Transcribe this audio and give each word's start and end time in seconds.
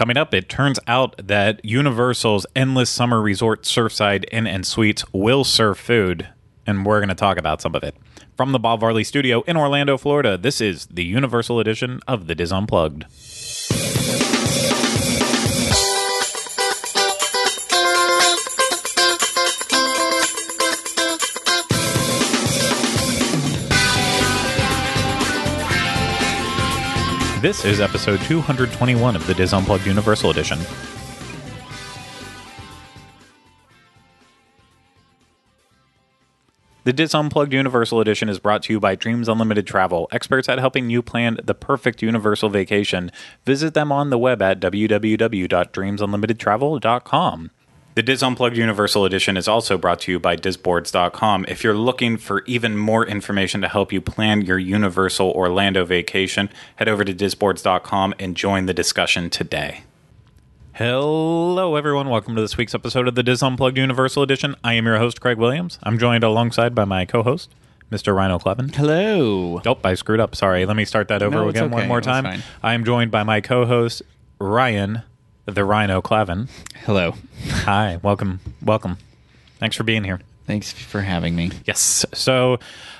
Coming 0.00 0.16
up, 0.16 0.32
it 0.32 0.48
turns 0.48 0.80
out 0.86 1.14
that 1.18 1.62
Universal's 1.62 2.46
Endless 2.56 2.88
Summer 2.88 3.20
Resort 3.20 3.64
Surfside 3.64 4.24
Inn 4.32 4.46
and 4.46 4.64
Suites 4.64 5.04
will 5.12 5.44
serve 5.44 5.78
food, 5.78 6.26
and 6.66 6.86
we're 6.86 7.00
going 7.00 7.10
to 7.10 7.14
talk 7.14 7.36
about 7.36 7.60
some 7.60 7.74
of 7.74 7.84
it. 7.84 7.94
From 8.34 8.52
the 8.52 8.58
Bob 8.58 8.80
Varley 8.80 9.04
Studio 9.04 9.42
in 9.42 9.58
Orlando, 9.58 9.98
Florida, 9.98 10.38
this 10.38 10.62
is 10.62 10.86
the 10.86 11.04
Universal 11.04 11.60
edition 11.60 12.00
of 12.08 12.28
The 12.28 12.34
DIS 12.34 12.50
Unplugged. 12.50 13.04
This 27.40 27.64
is 27.64 27.80
episode 27.80 28.20
221 28.20 29.16
of 29.16 29.26
the 29.26 29.32
DIS 29.32 29.54
Unplugged 29.54 29.86
Universal 29.86 30.28
Edition. 30.28 30.58
The 36.84 36.92
DIS 36.92 37.14
Unplugged 37.14 37.54
Universal 37.54 38.02
Edition 38.02 38.28
is 38.28 38.38
brought 38.38 38.64
to 38.64 38.74
you 38.74 38.80
by 38.80 38.94
Dreams 38.94 39.26
Unlimited 39.26 39.66
Travel, 39.66 40.06
experts 40.12 40.50
at 40.50 40.58
helping 40.58 40.90
you 40.90 41.00
plan 41.00 41.38
the 41.42 41.54
perfect 41.54 42.02
universal 42.02 42.50
vacation. 42.50 43.10
Visit 43.46 43.72
them 43.72 43.90
on 43.90 44.10
the 44.10 44.18
web 44.18 44.42
at 44.42 44.60
www.dreamsunlimitedtravel.com. 44.60 47.50
The 47.94 48.04
DIS 48.04 48.22
Unplugged 48.22 48.56
Universal 48.56 49.04
Edition 49.04 49.36
is 49.36 49.48
also 49.48 49.76
brought 49.76 49.98
to 50.02 50.12
you 50.12 50.20
by 50.20 50.36
Disboards.com. 50.36 51.44
If 51.48 51.64
you're 51.64 51.74
looking 51.74 52.18
for 52.18 52.44
even 52.46 52.76
more 52.76 53.04
information 53.04 53.60
to 53.62 53.68
help 53.68 53.92
you 53.92 54.00
plan 54.00 54.42
your 54.42 54.60
Universal 54.60 55.32
Orlando 55.32 55.84
vacation, 55.84 56.50
head 56.76 56.88
over 56.88 57.02
to 57.04 57.12
Disboards.com 57.12 58.14
and 58.20 58.36
join 58.36 58.66
the 58.66 58.72
discussion 58.74 59.28
today. 59.28 59.82
Hello, 60.74 61.74
everyone. 61.74 62.08
Welcome 62.08 62.36
to 62.36 62.40
this 62.40 62.56
week's 62.56 62.76
episode 62.76 63.08
of 63.08 63.16
the 63.16 63.24
DIS 63.24 63.42
Unplugged 63.42 63.76
Universal 63.76 64.22
Edition. 64.22 64.54
I 64.62 64.74
am 64.74 64.86
your 64.86 64.98
host, 64.98 65.20
Craig 65.20 65.36
Williams. 65.38 65.80
I'm 65.82 65.98
joined 65.98 66.22
alongside 66.22 66.76
by 66.76 66.84
my 66.84 67.04
co 67.04 67.24
host, 67.24 67.50
Mr. 67.90 68.14
Rhino 68.14 68.38
Clevin. 68.38 68.72
Hello. 68.72 69.60
Nope, 69.64 69.84
I 69.84 69.94
screwed 69.94 70.20
up. 70.20 70.36
Sorry. 70.36 70.64
Let 70.64 70.76
me 70.76 70.84
start 70.84 71.08
that 71.08 71.24
over 71.24 71.34
No, 71.34 71.48
it's 71.48 71.58
again 71.58 71.72
one 71.72 71.88
more 71.88 72.00
time. 72.00 72.40
I 72.62 72.74
am 72.74 72.84
joined 72.84 73.10
by 73.10 73.24
my 73.24 73.40
co 73.40 73.66
host, 73.66 74.02
Ryan, 74.38 75.02
the 75.54 75.64
Rhino 75.64 76.00
Clavin. 76.00 76.48
Hello. 76.84 77.14
Hi, 77.48 77.98
welcome, 78.02 78.40
welcome. 78.62 78.98
Thanks 79.58 79.76
for 79.76 79.84
being 79.84 80.04
here. 80.04 80.20
Thanks 80.46 80.72
for 80.72 81.00
having 81.00 81.36
me. 81.36 81.50
Yes. 81.64 82.04
So 82.12 82.54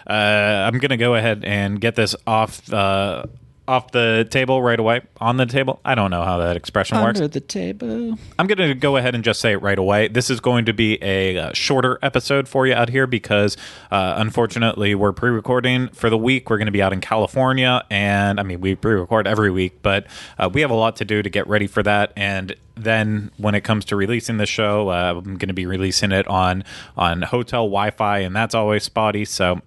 uh, 0.06 0.12
I'm 0.12 0.78
going 0.78 0.90
to 0.90 0.96
go 0.96 1.14
ahead 1.14 1.44
and 1.44 1.80
get 1.80 1.96
this 1.96 2.14
off 2.26 2.72
uh, 2.72 3.24
off 3.70 3.92
the 3.92 4.26
table 4.30 4.60
right 4.60 4.78
away. 4.78 5.00
On 5.20 5.36
the 5.36 5.46
table. 5.46 5.80
I 5.84 5.94
don't 5.94 6.10
know 6.10 6.24
how 6.24 6.38
that 6.38 6.56
expression 6.56 6.98
works. 7.00 7.20
Under 7.20 7.28
the 7.28 7.40
table. 7.40 8.18
I'm 8.36 8.48
going 8.48 8.58
to 8.58 8.74
go 8.74 8.96
ahead 8.96 9.14
and 9.14 9.22
just 9.22 9.40
say 9.40 9.52
it 9.52 9.62
right 9.62 9.78
away. 9.78 10.08
This 10.08 10.28
is 10.28 10.40
going 10.40 10.64
to 10.64 10.72
be 10.72 10.98
a 11.00 11.38
uh, 11.38 11.52
shorter 11.52 11.98
episode 12.02 12.48
for 12.48 12.66
you 12.66 12.74
out 12.74 12.88
here 12.88 13.06
because, 13.06 13.56
uh, 13.92 14.14
unfortunately, 14.16 14.96
we're 14.96 15.12
pre 15.12 15.30
recording 15.30 15.88
for 15.88 16.10
the 16.10 16.18
week. 16.18 16.50
We're 16.50 16.58
going 16.58 16.66
to 16.66 16.72
be 16.72 16.82
out 16.82 16.92
in 16.92 17.00
California. 17.00 17.84
And 17.90 18.40
I 18.40 18.42
mean, 18.42 18.60
we 18.60 18.74
pre 18.74 18.94
record 18.94 19.28
every 19.28 19.52
week, 19.52 19.80
but 19.82 20.06
uh, 20.36 20.50
we 20.52 20.62
have 20.62 20.70
a 20.70 20.74
lot 20.74 20.96
to 20.96 21.04
do 21.04 21.22
to 21.22 21.30
get 21.30 21.46
ready 21.46 21.68
for 21.68 21.84
that. 21.84 22.12
And 22.16 22.56
then 22.74 23.30
when 23.36 23.54
it 23.54 23.60
comes 23.62 23.84
to 23.86 23.96
releasing 23.96 24.38
the 24.38 24.46
show, 24.46 24.88
uh, 24.88 25.14
I'm 25.16 25.36
going 25.36 25.48
to 25.48 25.54
be 25.54 25.66
releasing 25.66 26.10
it 26.10 26.26
on, 26.26 26.64
on 26.96 27.22
hotel 27.22 27.66
Wi 27.66 27.90
Fi, 27.90 28.18
and 28.18 28.34
that's 28.34 28.54
always 28.54 28.82
spotty. 28.82 29.24
So 29.24 29.60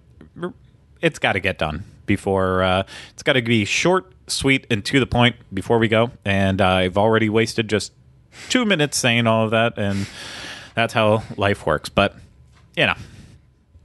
it's 1.00 1.18
got 1.18 1.32
to 1.32 1.40
get 1.40 1.56
done 1.56 1.84
before 2.06 2.62
uh, 2.62 2.82
it's 3.12 3.22
got 3.22 3.34
to 3.34 3.42
be 3.42 3.64
short, 3.64 4.12
sweet, 4.26 4.66
and 4.70 4.84
to 4.86 5.00
the 5.00 5.06
point 5.06 5.36
before 5.52 5.78
we 5.78 5.88
go. 5.88 6.10
And 6.24 6.60
uh, 6.60 6.66
I've 6.68 6.96
already 6.98 7.28
wasted 7.28 7.68
just 7.68 7.92
two 8.48 8.64
minutes 8.64 8.96
saying 8.96 9.26
all 9.26 9.44
of 9.44 9.50
that, 9.52 9.78
and 9.78 10.06
that's 10.74 10.92
how 10.92 11.22
life 11.36 11.66
works. 11.66 11.88
But 11.88 12.16
you 12.76 12.86
know, 12.86 12.94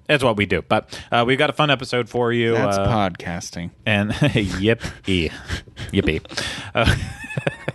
it's 0.07 0.23
what 0.23 0.37
we 0.37 0.45
do. 0.45 0.61
But 0.63 0.99
uh, 1.11 1.23
we've 1.27 1.37
got 1.37 1.49
a 1.49 1.53
fun 1.53 1.69
episode 1.69 2.09
for 2.09 2.33
you. 2.33 2.53
That's 2.53 2.77
uh, 2.77 2.87
podcasting. 2.87 3.69
and 3.85 4.13
yip 4.33 4.81
e 5.07 5.29
yippee. 5.91 6.21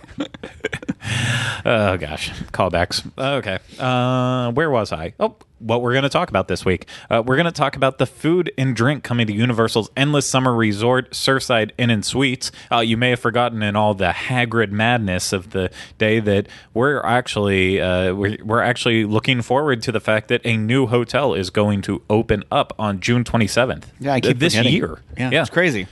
Oh 1.65 1.97
gosh, 1.97 2.29
callbacks. 2.51 3.03
Okay, 3.17 3.57
uh, 3.79 4.51
where 4.51 4.69
was 4.69 4.93
I? 4.93 5.13
Oh, 5.19 5.35
what 5.57 5.81
we're 5.81 5.93
going 5.93 6.03
to 6.03 6.09
talk 6.09 6.29
about 6.29 6.47
this 6.47 6.63
week? 6.63 6.87
Uh, 7.09 7.23
we're 7.25 7.37
going 7.37 7.47
to 7.47 7.51
talk 7.51 7.75
about 7.75 7.97
the 7.97 8.05
food 8.05 8.51
and 8.55 8.75
drink 8.75 9.03
coming 9.03 9.25
to 9.25 9.33
Universal's 9.33 9.89
Endless 9.97 10.27
Summer 10.27 10.53
Resort, 10.53 11.11
Surfside 11.11 11.71
Inn 11.79 11.89
and 11.89 12.05
Suites. 12.05 12.51
Uh, 12.71 12.81
you 12.81 12.97
may 12.97 13.11
have 13.11 13.19
forgotten 13.19 13.63
in 13.63 13.75
all 13.75 13.95
the 13.95 14.11
Hagrid 14.11 14.69
madness 14.69 15.33
of 15.33 15.51
the 15.51 15.71
day 15.97 16.19
that 16.19 16.47
we're 16.75 17.01
actually 17.01 17.81
uh, 17.81 18.13
we're, 18.13 18.37
we're 18.43 18.61
actually 18.61 19.05
looking 19.05 19.41
forward 19.41 19.81
to 19.83 19.91
the 19.91 19.99
fact 19.99 20.27
that 20.27 20.41
a 20.45 20.57
new 20.57 20.85
hotel 20.85 21.33
is 21.33 21.49
going 21.49 21.81
to 21.81 22.03
open 22.11 22.43
up 22.51 22.73
on 22.77 22.99
June 22.99 23.23
27th. 23.23 23.85
Yeah, 23.99 24.13
I 24.13 24.21
keep 24.21 24.37
this 24.37 24.53
forgetting. 24.53 24.73
year. 24.73 24.99
Yeah, 25.17 25.31
yeah. 25.31 25.41
it's 25.41 25.49
crazy. 25.49 25.87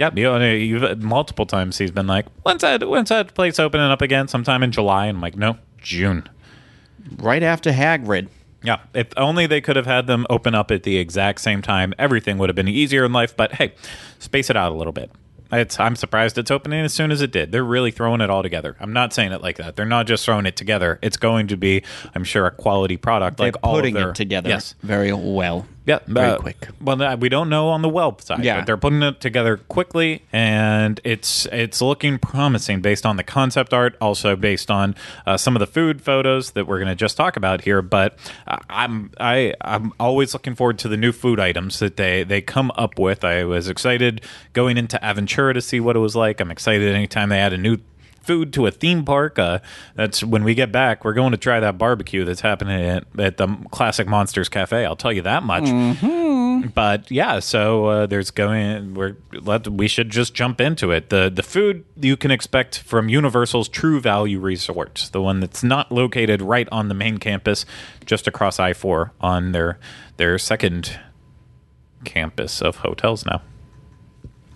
Yeah, 0.00 0.10
you 0.14 0.78
you've 0.78 1.02
multiple 1.02 1.46
times 1.46 1.78
he's 1.78 1.90
been 1.90 2.06
like, 2.06 2.26
"When's 2.42 2.62
that? 2.62 2.88
When's 2.88 3.10
that 3.10 3.34
place 3.34 3.58
opening 3.60 3.86
up 3.90 4.00
again? 4.02 4.26
Sometime 4.28 4.62
in 4.62 4.72
July." 4.72 5.06
And 5.06 5.18
I'm 5.18 5.22
like, 5.22 5.36
"No, 5.36 5.58
June." 5.78 6.28
Right 7.18 7.42
after 7.42 7.70
Hagrid. 7.72 8.28
Yeah, 8.62 8.80
if 8.94 9.08
only 9.16 9.46
they 9.46 9.60
could 9.60 9.76
have 9.76 9.86
had 9.86 10.06
them 10.06 10.26
open 10.28 10.54
up 10.54 10.70
at 10.70 10.82
the 10.82 10.98
exact 10.98 11.40
same 11.40 11.62
time, 11.62 11.94
everything 11.98 12.36
would 12.38 12.48
have 12.50 12.56
been 12.56 12.68
easier 12.68 13.04
in 13.04 13.12
life. 13.12 13.34
But 13.36 13.52
hey, 13.54 13.72
space 14.18 14.50
it 14.50 14.56
out 14.56 14.72
a 14.72 14.74
little 14.74 14.92
bit. 14.92 15.10
It's, 15.52 15.80
I'm 15.80 15.96
surprised 15.96 16.38
it's 16.38 16.50
opening 16.52 16.84
as 16.84 16.92
soon 16.94 17.10
as 17.10 17.20
it 17.22 17.32
did. 17.32 17.50
They're 17.50 17.64
really 17.64 17.90
throwing 17.90 18.20
it 18.20 18.30
all 18.30 18.40
together. 18.42 18.76
I'm 18.78 18.92
not 18.92 19.12
saying 19.12 19.32
it 19.32 19.42
like 19.42 19.56
that. 19.56 19.74
They're 19.74 19.84
not 19.84 20.06
just 20.06 20.24
throwing 20.24 20.46
it 20.46 20.54
together. 20.54 21.00
It's 21.02 21.16
going 21.16 21.48
to 21.48 21.56
be, 21.56 21.82
I'm 22.14 22.22
sure, 22.22 22.46
a 22.46 22.52
quality 22.52 22.96
product. 22.96 23.40
like 23.40 23.54
They're 23.54 23.60
all 23.64 23.74
of 23.74 23.80
putting 23.80 23.94
their- 23.94 24.10
it 24.10 24.14
together 24.14 24.48
Yes. 24.48 24.76
very 24.84 25.12
well. 25.12 25.66
Yeah, 25.86 26.00
Very 26.06 26.32
uh, 26.32 26.38
quick. 26.38 26.68
Well, 26.80 27.02
uh, 27.02 27.16
we 27.16 27.28
don't 27.28 27.48
know 27.48 27.68
on 27.68 27.80
the 27.82 27.88
web 27.88 28.20
side, 28.20 28.44
Yeah. 28.44 28.58
but 28.58 28.66
they're 28.66 28.76
putting 28.76 29.02
it 29.02 29.20
together 29.20 29.56
quickly, 29.56 30.22
and 30.32 31.00
it's 31.04 31.46
it's 31.46 31.80
looking 31.80 32.18
promising 32.18 32.80
based 32.80 33.06
on 33.06 33.16
the 33.16 33.24
concept 33.24 33.72
art, 33.72 33.96
also 34.00 34.36
based 34.36 34.70
on 34.70 34.94
uh, 35.26 35.36
some 35.36 35.56
of 35.56 35.60
the 35.60 35.66
food 35.66 36.02
photos 36.02 36.50
that 36.52 36.66
we're 36.66 36.78
going 36.78 36.88
to 36.88 36.94
just 36.94 37.16
talk 37.16 37.36
about 37.36 37.62
here. 37.62 37.80
But 37.80 38.18
uh, 38.46 38.58
I'm 38.68 39.10
I 39.18 39.54
I'm 39.62 39.92
always 39.98 40.34
looking 40.34 40.54
forward 40.54 40.78
to 40.80 40.88
the 40.88 40.98
new 40.98 41.12
food 41.12 41.40
items 41.40 41.78
that 41.78 41.96
they 41.96 42.24
they 42.24 42.42
come 42.42 42.70
up 42.76 42.98
with. 42.98 43.24
I 43.24 43.44
was 43.44 43.68
excited 43.68 44.20
going 44.52 44.76
into 44.76 44.98
Aventura 45.02 45.54
to 45.54 45.62
see 45.62 45.80
what 45.80 45.96
it 45.96 46.00
was 46.00 46.14
like. 46.14 46.40
I'm 46.40 46.50
excited 46.50 46.94
anytime 46.94 47.30
they 47.30 47.38
add 47.38 47.54
a 47.54 47.58
new 47.58 47.78
food 48.20 48.52
to 48.52 48.66
a 48.66 48.70
theme 48.70 49.04
park. 49.04 49.38
Uh, 49.38 49.60
that's 49.94 50.22
when 50.22 50.44
we 50.44 50.54
get 50.54 50.70
back. 50.70 51.04
We're 51.04 51.14
going 51.14 51.32
to 51.32 51.38
try 51.38 51.60
that 51.60 51.78
barbecue 51.78 52.24
that's 52.24 52.42
happening 52.42 52.80
at, 52.80 53.04
at 53.18 53.36
the 53.36 53.48
Classic 53.70 54.06
Monsters 54.06 54.48
Cafe. 54.48 54.84
I'll 54.84 54.96
tell 54.96 55.12
you 55.12 55.22
that 55.22 55.42
much. 55.42 55.64
But 56.74 57.10
yeah, 57.10 57.40
so 57.40 57.86
uh, 57.86 58.06
there's 58.06 58.30
going. 58.30 58.94
We're 58.94 59.16
let 59.32 59.66
we 59.68 59.88
should 59.88 60.10
just 60.10 60.34
jump 60.34 60.60
into 60.60 60.90
it. 60.90 61.08
the 61.08 61.30
The 61.34 61.42
food 61.42 61.84
you 61.96 62.16
can 62.16 62.30
expect 62.30 62.78
from 62.78 63.08
Universal's 63.08 63.68
True 63.68 64.00
Value 64.00 64.38
Resort, 64.38 65.08
the 65.12 65.22
one 65.22 65.40
that's 65.40 65.62
not 65.62 65.90
located 65.90 66.42
right 66.42 66.68
on 66.70 66.88
the 66.88 66.94
main 66.94 67.18
campus, 67.18 67.64
just 68.04 68.26
across 68.26 68.60
I 68.60 68.74
four 68.74 69.12
on 69.20 69.52
their 69.52 69.78
their 70.18 70.38
second 70.38 70.98
campus 72.04 72.60
of 72.60 72.76
hotels 72.76 73.24
now. 73.24 73.42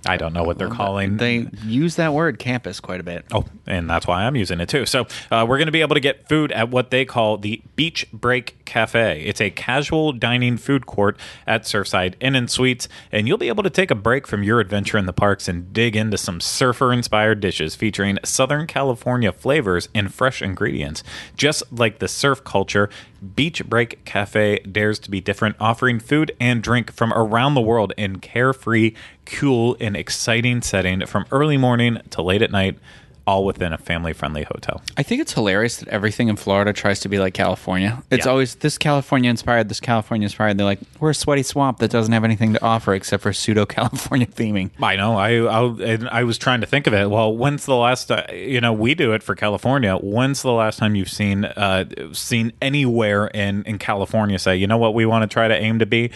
I 0.07 0.17
don't 0.17 0.33
know 0.33 0.45
what 0.45 0.59
they're 0.59 0.69
calling. 0.69 1.17
They 1.17 1.49
use 1.65 1.97
that 1.97 2.13
word 2.13 2.39
campus 2.39 2.81
quite 2.81 3.01
a 3.01 3.03
bit. 3.03 3.25
Oh, 3.33 3.45
and 3.67 3.89
that's 3.89 4.07
why 4.07 4.25
I'm 4.25 4.37
using 4.37 4.61
it 4.61 4.69
too. 4.69 4.87
So 4.87 5.07
uh, 5.31 5.47
we're 5.49 5.59
going 5.59 5.67
to 5.67 5.73
be 5.73 5.81
able 5.81 5.95
to 5.95 6.01
get 6.01 6.29
food 6.29 6.53
at 6.53 6.71
what 6.71 6.91
they 6.91 7.05
call 7.05 7.39
the 7.39 7.63
Beach 7.77 8.07
Break 8.13 8.64
Cafe. 8.65 9.23
It's 9.25 9.41
a 9.41 9.51
casual 9.51 10.13
dining 10.13 10.57
food 10.57 10.87
court 10.87 11.17
at 11.47 11.63
Surfside 11.63 12.15
Inn 12.21 12.35
and 12.35 12.51
Suites, 12.51 12.89
and 13.13 13.29
you'll 13.29 13.39
be 13.39 13.49
able 13.49 13.63
to 13.63 13.71
take 13.71 13.91
a 13.91 13.95
break 13.95 14.27
from 14.27 14.43
your 14.43 14.61
adventure 14.61 14.99
in 14.99 15.07
the 15.07 15.13
parks 15.13 15.49
and 15.49 15.73
dig 15.73 15.97
into 15.97 16.19
some 16.19 16.41
surfer-inspired 16.41 17.41
dishes 17.41 17.75
featuring 17.75 18.19
Southern 18.25 18.67
California 18.67 19.33
flavors 19.33 19.89
and 19.95 20.13
fresh 20.13 20.43
ingredients. 20.43 21.03
Just 21.37 21.63
like 21.73 21.99
the 21.99 22.09
surf 22.09 22.45
culture, 22.45 22.89
Beach 23.37 23.65
Break 23.65 24.05
Cafe 24.05 24.59
dares 24.61 24.99
to 25.01 25.11
be 25.11 25.21
different, 25.21 25.57
offering 25.59 25.99
food 25.99 26.33
and 26.41 26.63
drink 26.63 26.93
from 26.93 27.13
around 27.13 27.55
the 27.55 27.61
world 27.61 27.93
in 27.97 28.19
carefree, 28.19 28.93
cool, 29.25 29.77
and 29.81 29.97
exciting 29.97 30.61
setting 30.63 31.07
from 31.07 31.25
early 31.31 31.57
morning 31.57 31.99
to 32.11 32.23
late 32.23 32.43
at 32.43 32.51
night, 32.51 32.79
all 33.27 33.45
within 33.47 33.73
a 33.73 33.79
family-friendly 33.79 34.43
hotel. 34.45 34.83
I 34.99 35.03
think 35.03 35.23
it's 35.23 35.33
hilarious 35.33 35.79
that 35.79 35.89
everything 35.89 36.29
in 36.29 36.37
Florida 36.37 36.75
tries 36.75 37.01
to 37.01 37.09
be 37.09 37.19
like 37.19 37.33
California. 37.33 38.03
It's 38.11 38.27
Yeah. 38.27 38.33
always 38.33 38.57
this 38.57 38.77
California 38.77 39.31
inspired, 39.31 39.71
this 39.71 39.81
California 39.81 40.27
inspired. 40.27 40.59
They're 40.59 40.67
like, 40.67 40.81
we're 41.01 41.11
a 41.11 41.15
sweaty 41.15 41.43
swamp 41.43 41.79
that 41.79 41.91
doesn't 41.91 42.13
have 42.13 42.23
anything 42.25 42.53
to 42.53 42.63
offer 42.63 42.93
except 42.93 43.23
for 43.23 43.33
pseudo 43.33 43.65
California 43.65 44.27
theming. 44.41 44.71
I 44.83 44.97
know. 44.97 45.17
I 45.17 45.39
I, 45.39 45.99
I 46.21 46.25
was 46.25 46.37
trying 46.37 46.61
to 46.61 46.67
think 46.67 46.87
of 46.87 46.93
it. 46.93 47.09
Well, 47.09 47.35
when's 47.35 47.65
the 47.65 47.75
last? 47.77 48.11
Uh, 48.11 48.25
you 48.31 48.61
know, 48.61 48.75
we 48.75 48.95
do 48.95 49.13
it 49.15 49.23
for 49.23 49.35
California. 49.35 49.97
When's 49.97 50.43
the 50.43 50.53
last 50.53 50.79
time 50.79 50.95
you've 50.95 51.09
seen 51.11 51.47
uh, 51.47 51.87
seen 52.13 52.53
anywhere 52.61 53.29
in 53.29 53.63
in 53.65 53.79
California 53.79 54.39
say, 54.39 54.55
you 54.57 54.67
know 54.67 54.77
what, 54.79 54.93
we 54.93 55.07
want 55.07 55.23
to 55.23 55.33
try 55.33 55.49
to 55.49 55.55
aim 55.57 55.79
to 55.79 55.87
be 55.87 56.11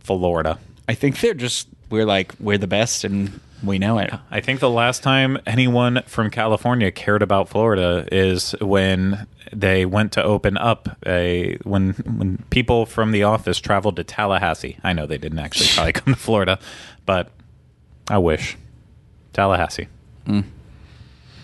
Florida? 0.00 0.58
I 0.88 0.94
think 0.94 1.20
they're 1.20 1.34
just 1.34 1.68
we're 1.90 2.06
like 2.06 2.34
we're 2.40 2.58
the 2.58 2.66
best 2.66 3.04
and 3.04 3.40
we 3.62 3.78
know 3.78 3.98
it. 3.98 4.12
I 4.30 4.40
think 4.40 4.60
the 4.60 4.70
last 4.70 5.02
time 5.02 5.38
anyone 5.46 6.02
from 6.06 6.30
California 6.30 6.90
cared 6.90 7.22
about 7.22 7.48
Florida 7.48 8.06
is 8.10 8.52
when 8.60 9.26
they 9.52 9.84
went 9.84 10.12
to 10.12 10.22
open 10.22 10.56
up 10.56 10.96
a 11.06 11.56
when 11.64 11.92
when 12.04 12.44
people 12.50 12.86
from 12.86 13.12
the 13.12 13.22
office 13.22 13.58
traveled 13.60 13.96
to 13.96 14.04
Tallahassee. 14.04 14.78
I 14.82 14.92
know 14.92 15.06
they 15.06 15.18
didn't 15.18 15.38
actually 15.40 15.68
probably 15.74 15.92
come 15.92 16.14
to 16.14 16.20
Florida, 16.20 16.58
but 17.06 17.30
I 18.08 18.18
wish 18.18 18.56
Tallahassee. 19.32 19.88
Mm. 20.26 20.44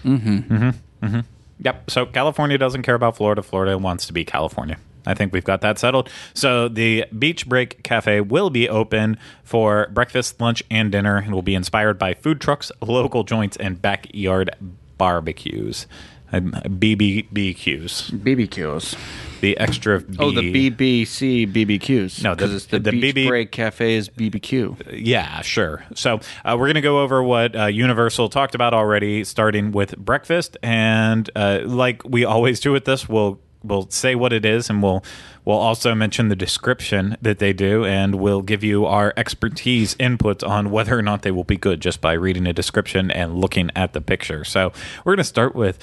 Mm-hmm. 0.04 0.36
Mm-hmm. 0.54 1.06
Mm-hmm. 1.06 1.20
Yep. 1.60 1.90
So 1.90 2.06
California 2.06 2.58
doesn't 2.58 2.82
care 2.82 2.94
about 2.94 3.16
Florida. 3.16 3.42
Florida 3.42 3.76
wants 3.78 4.06
to 4.06 4.12
be 4.12 4.24
California. 4.24 4.78
I 5.06 5.14
think 5.14 5.32
we've 5.32 5.44
got 5.44 5.60
that 5.62 5.78
settled. 5.78 6.10
So 6.34 6.68
the 6.68 7.04
Beach 7.16 7.48
Break 7.48 7.82
Cafe 7.82 8.20
will 8.22 8.50
be 8.50 8.68
open 8.68 9.16
for 9.44 9.88
breakfast, 9.92 10.40
lunch, 10.40 10.62
and 10.70 10.90
dinner, 10.92 11.16
and 11.16 11.32
will 11.32 11.42
be 11.42 11.54
inspired 11.54 11.98
by 11.98 12.14
food 12.14 12.40
trucks, 12.40 12.70
local 12.80 13.22
joints, 13.24 13.56
and 13.56 13.80
backyard 13.80 14.50
barbecues. 14.98 15.86
BBBQs. 16.32 18.10
BBQs. 18.12 18.96
The 19.40 19.56
extra 19.58 20.00
B. 20.00 20.16
Oh, 20.18 20.30
the 20.32 20.52
BBC 20.70 21.46
BBQs. 21.52 22.22
No, 22.22 22.30
the- 22.30 22.36
because 22.36 22.54
it's 22.54 22.66
the, 22.66 22.78
the 22.78 22.90
Beach 22.90 23.14
BB 23.14 23.28
Break 23.28 23.52
Cafe's 23.52 24.08
BBQ. 24.08 24.92
Yeah, 25.06 25.42
sure. 25.42 25.84
So 25.94 26.20
uh, 26.44 26.56
we're 26.58 26.66
going 26.66 26.74
to 26.74 26.80
go 26.80 27.00
over 27.00 27.22
what 27.22 27.54
uh, 27.54 27.66
Universal 27.66 28.30
talked 28.30 28.54
about 28.54 28.72
already, 28.74 29.24
starting 29.24 29.72
with 29.72 29.96
breakfast, 29.98 30.56
and 30.62 31.28
uh, 31.36 31.60
like 31.64 32.02
we 32.04 32.24
always 32.24 32.60
do 32.60 32.72
with 32.72 32.86
this, 32.86 33.08
we'll 33.08 33.38
we'll 33.66 33.90
say 33.90 34.14
what 34.14 34.32
it 34.32 34.44
is, 34.44 34.70
and 34.70 34.82
we'll 34.82 35.04
we'll 35.44 35.58
also 35.58 35.94
mention 35.94 36.28
the 36.28 36.36
description 36.36 37.16
that 37.22 37.38
they 37.38 37.52
do, 37.52 37.84
and 37.84 38.16
we'll 38.16 38.42
give 38.42 38.64
you 38.64 38.86
our 38.86 39.12
expertise 39.16 39.96
input 39.98 40.42
on 40.42 40.70
whether 40.70 40.98
or 40.98 41.02
not 41.02 41.22
they 41.22 41.30
will 41.30 41.44
be 41.44 41.56
good 41.56 41.80
just 41.80 42.00
by 42.00 42.12
reading 42.12 42.46
a 42.46 42.52
description 42.52 43.10
and 43.10 43.40
looking 43.40 43.70
at 43.76 43.92
the 43.92 44.00
picture. 44.00 44.44
So 44.44 44.72
we're 45.04 45.12
going 45.12 45.18
to 45.18 45.24
start 45.24 45.54
with 45.54 45.78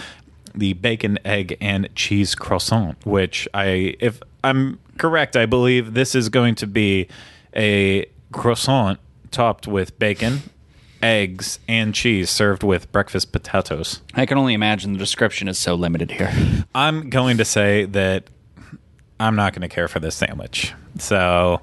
the 0.56 0.74
bacon, 0.74 1.18
egg, 1.26 1.58
and 1.60 1.90
cheese 1.96 2.36
croissant, 2.36 3.04
which 3.06 3.48
I, 3.54 3.96
if 4.00 4.22
I'm 4.44 4.80
correct, 4.98 5.36
I 5.36 5.46
believe 5.46 5.94
this 5.94 6.16
is 6.16 6.30
going 6.30 6.56
to 6.56 6.68
be 6.68 7.08
a 7.56 8.06
croissant 8.32 9.00
topped 9.32 9.68
with 9.68 9.98
bacon, 9.98 10.44
eggs, 11.04 11.60
and 11.68 11.94
cheese 11.94 12.30
served 12.30 12.64
with 12.64 12.92
breakfast 12.92 13.32
potatoes. 13.32 14.02
I 14.14 14.26
can 14.26 14.38
only 14.38 14.54
imagine 14.54 14.94
the 14.94 15.00
description 15.00 15.48
is 15.48 15.60
so 15.60 15.76
limited 15.76 16.12
here. 16.12 16.34
I'm 16.76 17.10
going 17.10 17.38
to 17.38 17.46
say 17.46 17.86
that 17.86 18.24
I'm 19.20 19.36
not 19.36 19.54
going 19.54 19.62
to 19.62 19.68
care 19.68 19.88
for 19.88 20.00
this 20.00 20.16
sandwich. 20.16 20.74
So, 20.98 21.62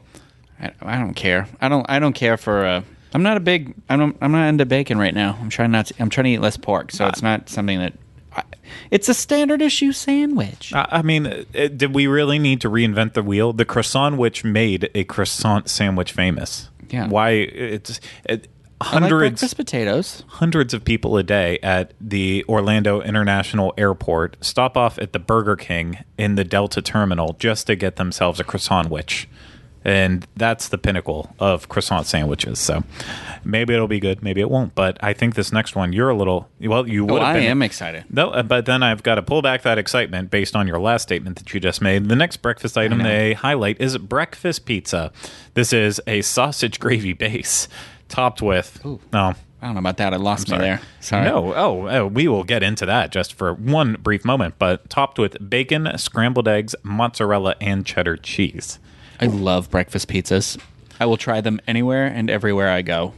I, 0.60 0.70
I 0.82 0.98
don't 0.98 1.14
care. 1.14 1.48
I 1.60 1.69
don't. 1.69 1.87
I 1.88 1.98
don't 1.98 2.12
care 2.12 2.37
for. 2.37 2.64
Uh, 2.64 2.82
I'm 3.12 3.22
not 3.22 3.37
a 3.37 3.40
big. 3.40 3.75
I 3.88 3.96
don't. 3.96 4.16
I'm 4.20 4.32
not 4.32 4.46
into 4.48 4.66
bacon 4.66 4.98
right 4.98 5.14
now. 5.14 5.37
I'm 5.40 5.50
trying 5.50 5.70
not. 5.70 5.87
To, 5.87 5.94
I'm 5.98 6.10
trying 6.10 6.25
to 6.26 6.31
eat 6.31 6.40
less 6.40 6.56
pork, 6.56 6.92
so 6.92 7.06
it's 7.06 7.22
not 7.22 7.48
something 7.48 7.78
that. 7.78 7.94
I, 8.32 8.44
it's 8.92 9.08
a 9.08 9.14
standard 9.14 9.62
issue 9.62 9.90
sandwich. 9.92 10.72
I 10.75 10.87
I 10.90 11.02
mean, 11.02 11.26
uh, 11.26 11.44
did 11.52 11.94
we 11.94 12.06
really 12.06 12.38
need 12.38 12.60
to 12.60 12.70
reinvent 12.70 13.14
the 13.14 13.22
wheel? 13.22 13.52
The 13.52 13.64
croissant 13.64 14.16
which 14.16 14.44
made 14.44 14.90
a 14.94 15.04
croissant 15.04 15.69
sandwich 15.69 16.12
famous. 16.12 16.69
Yeah. 16.90 17.08
Why 17.08 17.31
it's 17.31 18.00
it, 18.25 18.48
Like 18.80 18.88
hundreds 18.88 19.40
breakfast 19.40 19.56
potatoes. 19.56 20.24
hundreds 20.28 20.72
of 20.72 20.84
people 20.84 21.16
a 21.18 21.22
day 21.22 21.58
at 21.62 21.92
the 22.00 22.44
Orlando 22.48 23.02
International 23.02 23.74
Airport 23.76 24.36
stop 24.40 24.76
off 24.76 24.98
at 24.98 25.12
the 25.12 25.18
Burger 25.18 25.54
King 25.56 25.98
in 26.16 26.36
the 26.36 26.44
Delta 26.44 26.80
terminal 26.80 27.36
just 27.38 27.66
to 27.66 27.76
get 27.76 27.96
themselves 27.96 28.40
a 28.40 28.44
Croissan'wich. 28.44 29.26
And 29.84 30.26
that's 30.36 30.68
the 30.68 30.76
pinnacle 30.76 31.34
of 31.38 31.70
croissant 31.70 32.06
sandwiches. 32.06 32.58
So 32.58 32.84
maybe 33.44 33.72
it'll 33.72 33.88
be 33.88 33.98
good, 34.00 34.22
maybe 34.22 34.42
it 34.42 34.50
won't. 34.50 34.74
But 34.74 34.98
I 35.02 35.14
think 35.14 35.36
this 35.36 35.52
next 35.52 35.74
one, 35.74 35.94
you're 35.94 36.10
a 36.10 36.16
little 36.16 36.50
well. 36.60 36.86
You 36.86 37.06
would 37.06 37.14
Well, 37.14 37.22
have 37.24 37.36
I 37.36 37.40
been. 37.40 37.48
am 37.50 37.62
excited. 37.62 38.04
No, 38.10 38.28
uh, 38.30 38.42
but 38.42 38.66
then 38.66 38.82
I've 38.82 39.02
got 39.02 39.14
to 39.14 39.22
pull 39.22 39.40
back 39.40 39.62
that 39.62 39.78
excitement 39.78 40.30
based 40.30 40.54
on 40.54 40.66
your 40.68 40.78
last 40.78 41.02
statement 41.04 41.38
that 41.38 41.54
you 41.54 41.60
just 41.60 41.80
made. 41.80 42.10
The 42.10 42.16
next 42.16 42.38
breakfast 42.38 42.76
item 42.76 42.98
they 43.02 43.32
highlight 43.32 43.80
is 43.80 43.96
breakfast 43.96 44.66
pizza. 44.66 45.12
This 45.54 45.72
is 45.72 45.98
a 46.06 46.20
sausage 46.22 46.78
gravy 46.78 47.14
base 47.14 47.66
topped 48.10 48.42
with. 48.42 48.84
Ooh. 48.84 49.00
No, 49.12 49.34
I 49.62 49.66
don't 49.66 49.74
know 49.74 49.78
about 49.80 49.96
that. 49.98 50.12
I 50.12 50.16
lost 50.16 50.50
me 50.50 50.58
there. 50.58 50.80
Sorry. 51.00 51.24
no. 51.24 51.54
Oh, 51.54 51.88
oh, 51.88 52.06
we 52.06 52.28
will 52.28 52.44
get 52.44 52.62
into 52.62 52.86
that 52.86 53.10
just 53.12 53.34
for 53.34 53.54
one 53.54 53.94
brief 53.94 54.24
moment. 54.24 54.54
But 54.58 54.88
topped 54.90 55.18
with 55.18 55.50
bacon, 55.50 55.88
scrambled 55.96 56.48
eggs, 56.48 56.74
mozzarella, 56.82 57.54
and 57.60 57.86
cheddar 57.86 58.16
cheese. 58.16 58.78
I 59.20 59.26
love 59.26 59.70
breakfast 59.70 60.08
pizzas. 60.08 60.58
I 60.98 61.06
will 61.06 61.16
try 61.16 61.40
them 61.40 61.60
anywhere 61.66 62.06
and 62.06 62.28
everywhere 62.30 62.68
I 62.70 62.82
go. 62.82 63.14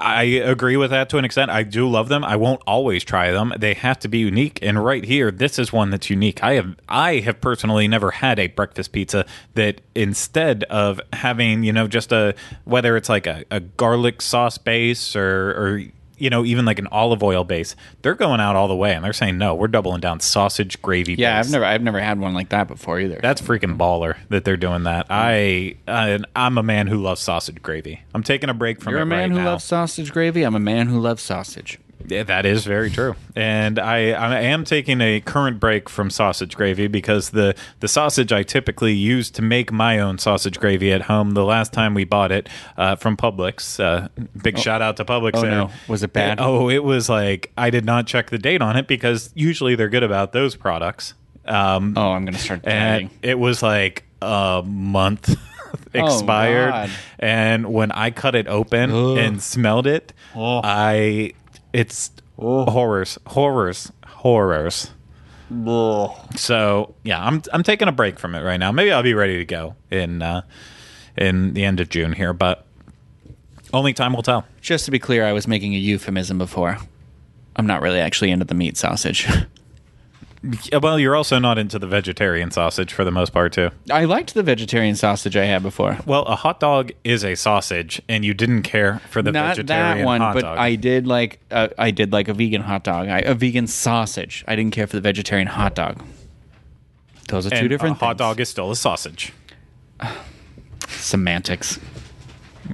I, 0.00 0.22
agree 0.22 0.76
with 0.76 0.90
that 0.90 1.08
to 1.10 1.18
an 1.18 1.24
extent. 1.24 1.50
I 1.50 1.62
do 1.62 1.88
love 1.88 2.08
them. 2.08 2.24
I 2.24 2.36
won't 2.36 2.62
always 2.66 3.04
try 3.04 3.30
them. 3.30 3.52
They 3.58 3.74
have 3.74 3.98
to 4.00 4.08
be 4.08 4.18
unique. 4.18 4.58
And 4.62 4.82
right 4.84 5.04
here, 5.04 5.30
this 5.30 5.58
is 5.58 5.72
one 5.72 5.90
that's 5.90 6.10
unique. 6.10 6.42
I 6.42 6.54
have 6.54 6.76
I 6.88 7.18
have 7.20 7.40
personally 7.40 7.86
never 7.88 8.10
had 8.10 8.38
a 8.38 8.48
breakfast 8.48 8.92
pizza 8.92 9.26
that 9.54 9.80
instead 9.94 10.64
of 10.64 11.00
having 11.12 11.62
you 11.64 11.72
know 11.72 11.86
just 11.86 12.12
a 12.12 12.34
whether 12.64 12.96
it's 12.96 13.08
like 13.08 13.26
a, 13.26 13.44
a 13.50 13.60
garlic 13.60 14.22
sauce 14.22 14.58
base 14.58 15.14
or 15.14 15.50
or 15.50 15.82
you 16.20 16.30
know 16.30 16.44
even 16.44 16.64
like 16.64 16.78
an 16.78 16.86
olive 16.88 17.22
oil 17.22 17.44
base, 17.44 17.74
they're 18.02 18.14
going 18.14 18.40
out 18.40 18.56
all 18.56 18.68
the 18.68 18.76
way 18.76 18.94
and 18.94 19.04
they're 19.04 19.12
saying 19.12 19.38
no, 19.38 19.54
we're 19.54 19.68
doubling 19.68 20.00
down 20.00 20.20
sausage 20.20 20.80
gravy. 20.82 21.14
Yeah, 21.14 21.38
base. 21.38 21.46
I've 21.46 21.52
never 21.52 21.64
I've 21.64 21.82
never 21.82 22.00
had 22.00 22.20
one 22.20 22.34
like 22.34 22.50
that 22.50 22.68
before 22.68 23.00
either. 23.00 23.18
That's 23.22 23.40
freaking 23.40 23.76
baller 23.76 24.16
that 24.28 24.44
they're 24.44 24.56
doing 24.56 24.84
that. 24.84 25.06
I 25.10 25.76
uh, 25.88 26.18
I'm 26.36 26.58
a 26.58 26.62
man 26.62 26.86
who 26.86 26.98
loves 26.98 27.20
sausage 27.20 27.62
gravy. 27.62 28.02
I'm 28.14 28.22
taking 28.22 28.50
a 28.50 28.54
break 28.54 28.80
from 28.80 28.92
You're 28.92 29.02
a 29.02 29.06
man 29.06 29.30
right 29.30 29.30
who 29.30 29.38
now. 29.44 29.52
loves 29.52 29.64
sausage 29.64 30.12
gravy. 30.12 30.42
I'm 30.42 30.54
a 30.54 30.60
man 30.60 30.88
who 30.88 31.00
loves 31.00 31.22
sausage. 31.22 31.78
Yeah, 32.06 32.22
that 32.24 32.46
is 32.46 32.64
very 32.64 32.90
true. 32.90 33.14
And 33.36 33.78
I, 33.78 34.10
I 34.12 34.40
am 34.40 34.64
taking 34.64 35.00
a 35.00 35.20
current 35.20 35.60
break 35.60 35.88
from 35.88 36.10
sausage 36.10 36.56
gravy 36.56 36.86
because 36.88 37.30
the, 37.30 37.54
the 37.80 37.88
sausage 37.88 38.32
I 38.32 38.42
typically 38.42 38.94
use 38.94 39.30
to 39.32 39.42
make 39.42 39.70
my 39.70 39.98
own 39.98 40.18
sausage 40.18 40.58
gravy 40.58 40.92
at 40.92 41.02
home, 41.02 41.32
the 41.32 41.44
last 41.44 41.72
time 41.72 41.94
we 41.94 42.04
bought 42.04 42.32
it 42.32 42.48
uh, 42.76 42.96
from 42.96 43.16
Publix, 43.16 43.78
uh, 43.78 44.08
big 44.42 44.58
shout 44.58 44.82
out 44.82 44.96
to 44.96 45.04
Publix. 45.04 45.32
Oh, 45.34 45.42
there. 45.42 45.50
no. 45.50 45.70
Was 45.88 46.02
it 46.02 46.12
bad? 46.12 46.40
Oh, 46.40 46.68
it 46.68 46.82
was 46.82 47.08
like, 47.08 47.52
I 47.56 47.70
did 47.70 47.84
not 47.84 48.06
check 48.06 48.30
the 48.30 48.38
date 48.38 48.62
on 48.62 48.76
it 48.76 48.86
because 48.88 49.30
usually 49.34 49.74
they're 49.76 49.88
good 49.88 50.02
about 50.02 50.32
those 50.32 50.56
products. 50.56 51.14
Um, 51.46 51.94
Oh, 51.96 52.12
I'm 52.12 52.24
gonna 52.24 52.38
start 52.38 52.60
and 52.64 53.10
it 53.22 53.38
was 53.38 53.62
like 53.62 54.04
a 54.22 54.62
month 54.64 55.34
expired 55.94 56.70
God. 56.70 56.90
and 57.18 57.72
when 57.72 57.90
i 57.92 58.10
cut 58.10 58.34
it 58.34 58.46
open 58.46 58.90
Ugh. 58.90 59.16
and 59.18 59.42
smelled 59.42 59.86
it 59.86 60.12
Oh. 60.34 60.60
i 60.62 61.32
it's 61.72 62.10
horrors 62.36 63.18
horrors 63.26 63.92
horrors. 64.06 64.90
So 66.36 66.94
yeah 67.04 67.24
i'm 67.24 67.42
i'm 67.52 67.62
taking 67.62 67.88
a 67.88 67.92
break 67.92 68.18
from 68.18 68.34
it 68.34 68.42
right 68.42 68.58
now. 68.58 68.72
Maybe 68.72 68.92
i'll 68.92 69.02
be 69.02 69.14
ready 69.14 69.36
to 69.38 69.44
go 69.44 69.76
in 69.90 70.22
uh 70.22 70.42
in 71.16 71.54
the 71.54 71.64
end 71.64 71.80
of 71.80 71.88
june 71.88 72.12
here 72.12 72.32
but 72.32 72.66
only 73.72 73.92
time 73.92 74.12
will 74.12 74.22
tell. 74.22 74.44
Just 74.60 74.84
to 74.86 74.90
be 74.90 74.98
clear, 74.98 75.24
I 75.24 75.32
was 75.32 75.46
making 75.46 75.74
a 75.74 75.78
euphemism 75.78 76.38
before. 76.38 76.78
I'm 77.56 77.66
not 77.66 77.82
really 77.82 78.00
actually 78.00 78.30
into 78.30 78.44
the 78.44 78.54
meat 78.54 78.76
sausage. 78.76 79.28
Well 80.72 80.98
you're 80.98 81.14
also 81.16 81.38
not 81.38 81.58
into 81.58 81.78
the 81.78 81.86
vegetarian 81.86 82.50
sausage 82.50 82.92
for 82.94 83.04
the 83.04 83.10
most 83.10 83.30
part 83.32 83.52
too 83.52 83.70
I 83.90 84.04
liked 84.06 84.32
the 84.32 84.42
vegetarian 84.42 84.96
sausage 84.96 85.36
I 85.36 85.44
had 85.44 85.62
before. 85.62 85.98
well 86.06 86.22
a 86.22 86.36
hot 86.36 86.60
dog 86.60 86.92
is 87.04 87.24
a 87.24 87.34
sausage 87.34 88.00
and 88.08 88.24
you 88.24 88.32
didn't 88.32 88.62
care 88.62 89.00
for 89.10 89.20
the 89.20 89.32
Not 89.32 89.56
vegetarian 89.56 89.98
that 89.98 90.04
one, 90.04 90.20
hot 90.22 90.34
but 90.34 90.40
dog. 90.42 90.58
I 90.58 90.76
did 90.76 91.06
like 91.06 91.40
uh, 91.50 91.68
I 91.76 91.90
did 91.90 92.12
like 92.12 92.28
a 92.28 92.34
vegan 92.34 92.62
hot 92.62 92.84
dog, 92.84 93.08
I, 93.08 93.18
a 93.20 93.34
vegan 93.34 93.66
sausage. 93.66 94.42
I 94.48 94.56
didn't 94.56 94.72
care 94.72 94.86
for 94.86 94.96
the 94.96 95.02
vegetarian 95.02 95.48
hot 95.48 95.74
dog. 95.74 96.02
Those 97.28 97.46
are 97.46 97.50
two 97.50 97.56
And 97.56 97.68
different 97.68 97.96
a 97.96 98.04
hot 98.04 98.12
things. 98.12 98.18
dog 98.18 98.40
is 98.40 98.48
still 98.48 98.70
a 98.70 98.76
sausage. 98.76 99.32
semantics. 100.88 101.78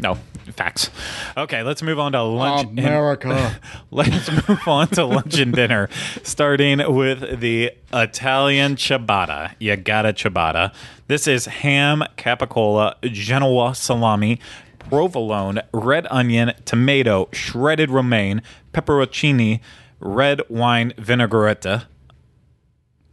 No, 0.00 0.18
facts. 0.54 0.90
Okay, 1.36 1.62
let's 1.62 1.82
move 1.82 1.98
on 1.98 2.12
to 2.12 2.22
lunch. 2.22 2.68
and- 2.68 2.78
America. 2.78 3.60
let's 3.90 4.30
move 4.48 4.66
on 4.66 4.88
to 4.88 5.04
lunch 5.04 5.38
and 5.38 5.52
dinner, 5.54 5.88
starting 6.22 6.94
with 6.94 7.40
the 7.40 7.72
Italian 7.92 8.76
ciabatta. 8.76 9.54
You 9.58 9.76
got 9.76 10.06
a 10.06 10.12
ciabatta. 10.12 10.72
This 11.08 11.26
is 11.26 11.46
ham, 11.46 12.02
capicola, 12.16 12.94
Genoa 13.02 13.74
salami, 13.74 14.40
provolone, 14.78 15.60
red 15.72 16.06
onion, 16.10 16.52
tomato, 16.64 17.28
shredded 17.32 17.90
romaine, 17.90 18.42
pepperoncini, 18.72 19.60
red 20.00 20.40
wine 20.48 20.92
vinaigrette 20.98 21.64
You 21.64 21.80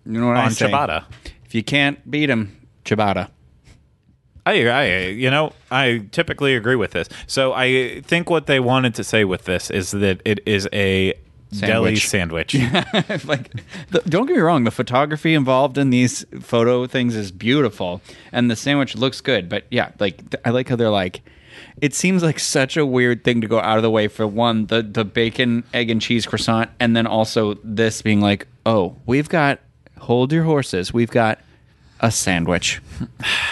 know 0.06 0.28
what 0.28 0.38
I 0.38 0.46
on 0.46 0.52
say? 0.52 0.68
ciabatta. 0.70 1.06
If 1.46 1.54
you 1.56 1.64
can't 1.64 2.10
beat 2.10 2.28
them, 2.28 2.68
ciabatta. 2.86 3.30
I, 4.46 4.68
I, 4.68 4.98
you 5.08 5.32
know, 5.32 5.54
I 5.72 6.06
typically 6.12 6.56
agree 6.56 6.76
with 6.76 6.92
this. 6.92 7.08
So 7.28 7.54
I 7.54 8.02
think 8.02 8.30
what 8.30 8.48
they 8.48 8.60
wanted 8.60 8.96
to 8.96 9.04
say 9.04 9.24
with 9.24 9.46
this 9.46 9.70
is 9.70 9.92
that 9.92 10.22
it 10.26 10.40
is 10.46 10.68
a 10.74 11.14
deli 11.60 11.96
Sandwich. 11.96 12.56
sandwich. 12.56 12.56
like, 13.26 13.52
the, 13.92 14.02
don't 14.08 14.26
get 14.26 14.36
me 14.36 14.42
wrong, 14.42 14.64
the 14.64 14.72
photography 14.72 15.34
involved 15.34 15.78
in 15.78 15.92
these 15.92 16.26
photo 16.42 16.88
things 16.88 17.16
is 17.16 17.32
beautiful, 17.32 18.02
and 18.32 18.50
the 18.50 18.56
sandwich 18.56 18.96
looks 18.96 19.22
good. 19.22 19.50
But 19.50 19.66
yeah, 19.70 19.92
like 20.00 20.18
th- 20.32 20.42
I 20.44 20.50
like 20.50 20.70
how 20.70 20.76
they're 20.76 20.90
like, 20.90 21.22
it 21.82 21.94
seems 21.94 22.24
like 22.24 22.40
such 22.40 22.78
a 22.78 22.86
weird 22.86 23.24
thing 23.24 23.42
to 23.42 23.48
go 23.48 23.60
out 23.60 23.78
of 23.78 23.84
the 23.84 23.92
way 23.92 24.08
for 24.08 24.28
one 24.28 24.66
the 24.68 24.82
the 24.82 25.06
bacon 25.06 25.64
egg 25.74 25.90
and 25.90 26.02
cheese 26.02 26.26
croissant 26.26 26.70
and 26.80 26.96
then 26.96 27.06
also 27.08 27.56
this 27.64 28.02
being 28.02 28.22
like 28.22 28.48
oh 28.66 28.96
we've 29.06 29.30
got 29.30 29.60
hold 30.00 30.32
your 30.32 30.44
horses 30.44 30.94
we've 30.94 31.12
got 31.12 31.40
a 32.04 32.12
sandwich 32.12 32.82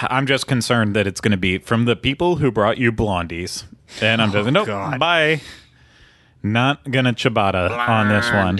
I'm 0.04 0.28
just 0.28 0.46
concerned 0.46 0.96
that 0.96 1.08
it's 1.08 1.22
going 1.22 1.32
to 1.32 1.38
be 1.38 1.58
from 1.58 1.86
the 1.86 1.96
people 1.96 2.36
who 2.36 2.52
brought 2.52 2.78
you 2.78 2.92
blondies. 2.92 3.64
And 4.02 4.22
I'm 4.22 4.32
just, 4.32 4.48
oh, 4.48 4.52
nope, 4.52 4.68
God. 4.68 5.00
bye. 5.00 5.42
Not 6.44 6.90
going 6.90 7.06
to 7.06 7.14
ciabatta 7.14 7.70
on 7.88 8.10
this 8.10 8.32
one. 8.32 8.58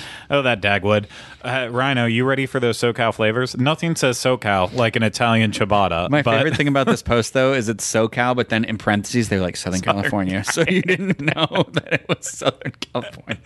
oh, 0.30 0.42
that 0.42 0.62
Dagwood. 0.62 1.06
Uh, 1.42 1.68
Rhino, 1.70 2.06
you 2.06 2.24
ready 2.24 2.46
for 2.46 2.60
those 2.60 2.78
SoCal 2.78 3.14
flavors? 3.14 3.56
Nothing 3.56 3.96
says 3.96 4.18
SoCal 4.18 4.72
like 4.74 4.96
an 4.96 5.02
Italian 5.02 5.50
ciabatta. 5.52 6.10
my 6.10 6.22
but 6.22 6.36
favorite 6.36 6.56
thing 6.56 6.68
about 6.68 6.86
this 6.86 7.02
post 7.10 7.32
though 7.32 7.52
is 7.52 7.68
it's 7.68 7.90
SoCal 7.90 8.36
but 8.36 8.48
then 8.48 8.64
in 8.64 8.78
parentheses 8.78 9.28
they're 9.28 9.40
like 9.40 9.56
Southern, 9.56 9.80
California 9.80 10.44
so 10.44 10.62
you 10.68 10.82
didn't 10.82 11.20
know 11.34 11.64
that 11.72 11.92
it 11.92 12.06
was 12.08 12.28
Southern 12.28 12.72
California 12.80 13.40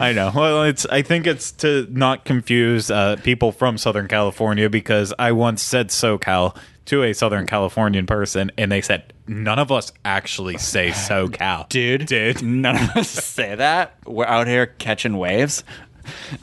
I 0.00 0.12
know. 0.12 0.32
Well, 0.34 0.64
it's. 0.64 0.86
I 0.86 1.02
think 1.02 1.26
it's 1.26 1.52
to 1.52 1.86
not 1.90 2.24
confuse 2.24 2.90
uh, 2.90 3.16
people 3.22 3.52
from 3.52 3.78
Southern 3.78 4.08
California 4.08 4.68
because 4.70 5.12
I 5.18 5.32
once 5.32 5.62
said 5.62 5.88
SoCal 5.88 6.56
to 6.86 7.02
a 7.02 7.12
Southern 7.14 7.46
Californian 7.46 8.06
person, 8.06 8.50
and 8.58 8.70
they 8.70 8.80
said 8.80 9.12
none 9.26 9.58
of 9.58 9.72
us 9.72 9.92
actually 10.04 10.58
say 10.58 10.88
SoCal, 10.90 11.68
dude. 11.68 12.06
Dude, 12.06 12.42
None 12.42 12.76
of 12.76 12.96
us 12.96 13.08
say 13.10 13.54
that. 13.54 13.96
We're 14.06 14.26
out 14.26 14.46
here 14.46 14.66
catching 14.66 15.16
waves. 15.16 15.64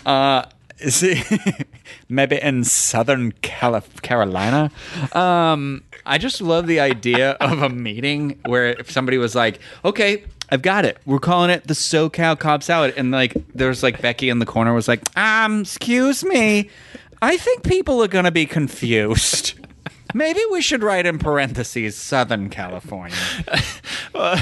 Uh, 0.06 0.44
see, 0.88 1.22
maybe 2.10 2.41
in 2.41 2.63
Southern 2.63 3.32
Calif- 3.41 4.01
Carolina. 4.01 4.72
Um, 5.13 5.84
I 6.06 6.18
just 6.18 6.41
love 6.41 6.68
the 6.68 6.80
idea 6.80 7.32
of 7.34 7.62
a 7.62 7.70
meeting 7.70 8.39
where 8.46 8.68
if 8.68 8.89
somebody 8.91 9.18
was 9.18 9.36
like, 9.36 9.60
"Okay, 9.86 10.24
I've 10.50 10.62
got 10.62 10.86
it. 10.86 10.98
We're 11.06 11.20
calling 11.20 11.50
it 11.50 11.68
the 11.68 11.74
SoCal 11.74 12.38
Cobb 12.39 12.63
Salad," 12.63 12.94
and 12.98 13.12
like 13.12 13.36
there's 13.53 13.84
like 13.84 14.01
Becky 14.01 14.30
in 14.30 14.39
the 14.39 14.46
corner 14.46 14.74
was 14.74 14.88
like, 14.88 15.01
"Um, 15.18 15.62
excuse 15.62 16.24
me, 16.24 16.70
I 17.22 17.38
think 17.38 17.63
people 17.63 18.01
are 18.03 18.08
gonna 18.08 18.32
be 18.32 18.46
confused." 18.46 19.53
Maybe 20.13 20.41
we 20.51 20.62
should 20.62 20.84
write 20.84 21.06
in 21.06 21.20
parentheses 21.20 21.96
Southern 21.96 22.50
California. 22.50 23.15
on 24.15 24.38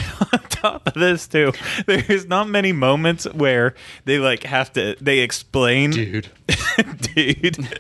top 0.50 0.88
of 0.88 0.94
this 0.94 1.28
too, 1.28 1.54
there's 1.86 2.26
not 2.26 2.50
many 2.50 2.72
moments 2.72 3.26
where 3.26 3.76
they 4.06 4.20
like 4.20 4.44
have 4.44 4.74
to 4.74 4.96
they 5.00 5.20
explain, 5.20 5.92
Dude. 5.92 6.30
dude. 7.16 7.80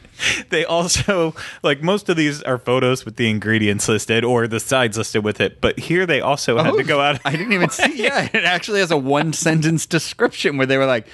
They 0.50 0.65
also 0.65 1.36
like 1.63 1.81
most 1.81 2.10
of 2.10 2.17
these 2.17 2.41
are 2.43 2.58
photos 2.58 3.05
with 3.05 3.15
the 3.15 3.29
ingredients 3.29 3.88
listed 3.88 4.24
or 4.24 4.48
the 4.48 4.60
sides 4.60 4.98
listed 4.98 5.24
with 5.24 5.41
it, 5.41 5.62
but 5.62 5.79
here 5.79 6.05
they 6.05 6.22
also 6.22 6.58
had 6.58 6.72
to 6.72 6.81
oh. 6.81 6.84
go 6.84 7.01
out. 7.01 7.19
I 7.25 7.31
didn't 7.31 7.53
even 7.53 7.69
see. 7.69 8.03
Yeah, 8.03 8.29
it 8.31 8.43
actually 8.46 8.79
has 8.79 8.91
a 8.91 8.98
one 8.98 9.34
sentence 9.34 9.86
description 9.86 10.58
where 10.58 10.67
they 10.67 10.77
were 10.77 10.86
like, 10.86 11.08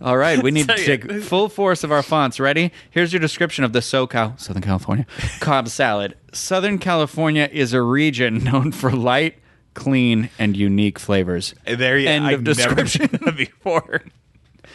"All 0.00 0.16
right, 0.16 0.42
we 0.42 0.50
need 0.50 0.68
to 0.68 0.76
take 0.76 1.10
full 1.22 1.48
force 1.48 1.84
of 1.84 1.92
our 1.92 2.02
fonts. 2.02 2.40
Ready? 2.40 2.72
Here's 2.90 3.12
your 3.12 3.20
description 3.20 3.64
of 3.64 3.72
the 3.72 3.80
SoCal, 3.80 4.38
Southern 4.40 4.62
California, 4.62 5.06
Cobb 5.40 5.68
salad. 5.68 6.16
Southern 6.32 6.78
California 6.78 7.48
is 7.50 7.72
a 7.72 7.82
region 7.82 8.42
known 8.44 8.72
for 8.72 8.90
light, 8.92 9.36
clean, 9.74 10.30
and 10.38 10.56
unique 10.56 10.98
flavors. 10.98 11.54
There 11.66 11.98
you 11.98 12.08
End 12.08 12.26
I've 12.26 12.38
of 12.40 12.44
description. 12.44 12.76
never 12.76 13.18
seen 13.18 13.20
that 13.24 13.36
before. 13.36 14.02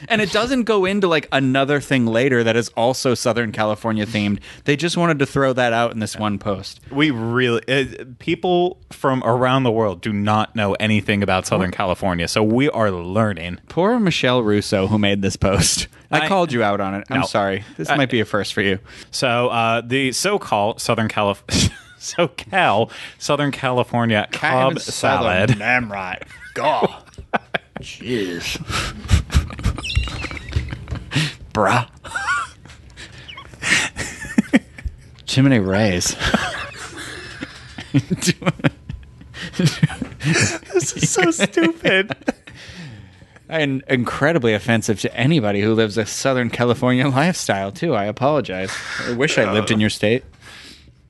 And 0.09 0.21
it 0.21 0.31
doesn't 0.31 0.63
go 0.63 0.85
into 0.85 1.07
like 1.07 1.27
another 1.31 1.79
thing 1.81 2.05
later 2.05 2.43
that 2.43 2.55
is 2.55 2.69
also 2.69 3.13
Southern 3.15 3.51
California 3.51 4.05
themed. 4.05 4.39
They 4.65 4.75
just 4.75 4.97
wanted 4.97 5.19
to 5.19 5.25
throw 5.25 5.53
that 5.53 5.73
out 5.73 5.91
in 5.91 5.99
this 5.99 6.15
one 6.17 6.37
post. 6.39 6.79
We 6.91 7.11
really 7.11 7.61
uh, 7.67 8.05
people 8.19 8.79
from 8.91 9.23
around 9.23 9.63
the 9.63 9.71
world 9.71 10.01
do 10.01 10.11
not 10.13 10.55
know 10.55 10.73
anything 10.73 11.23
about 11.23 11.45
Southern 11.47 11.71
California, 11.71 12.27
so 12.27 12.43
we 12.43 12.69
are 12.69 12.91
learning. 12.91 13.59
Poor 13.69 13.99
Michelle 13.99 14.41
Russo 14.43 14.87
who 14.87 14.97
made 14.99 15.21
this 15.21 15.35
post. 15.35 15.87
I, 16.11 16.21
I- 16.21 16.27
called 16.27 16.51
you 16.51 16.61
out 16.63 16.79
on 16.81 16.93
it. 16.95 17.05
I'm 17.09 17.21
No. 17.21 17.25
sorry. 17.25 17.63
This 17.77 17.89
I- 17.89 17.95
might 17.95 18.09
be 18.09 18.19
a 18.19 18.25
first 18.25 18.53
for 18.53 18.61
you. 18.61 18.79
So 19.11 19.47
uh, 19.49 19.81
the 19.81 20.11
so-called 20.11 20.79
Southern 20.81 21.07
Calif- 21.07 21.43
SoCal 21.99 22.91
Southern 23.17 23.51
California 23.51 24.27
Cobb 24.31 24.79
salad. 24.79 25.55
Damn 25.57 25.91
right. 25.91 26.21
God. 26.53 27.03
Jeez. 27.81 28.61
Bruh. 31.53 31.89
Chimney 35.25 35.59
Rays. 35.59 36.15
This 40.73 40.95
is 40.97 41.09
so 41.09 41.31
stupid. 41.31 42.15
and 43.47 43.83
incredibly 43.87 44.53
offensive 44.53 44.99
to 45.01 45.15
anybody 45.15 45.61
who 45.61 45.73
lives 45.73 45.97
a 45.97 46.05
Southern 46.05 46.49
California 46.49 47.07
lifestyle, 47.07 47.71
too. 47.71 47.93
I 47.95 48.05
apologize. 48.05 48.71
I 49.07 49.13
wish 49.13 49.37
I 49.37 49.51
lived 49.51 49.71
in 49.71 49.79
your 49.79 49.89
state. 49.89 50.23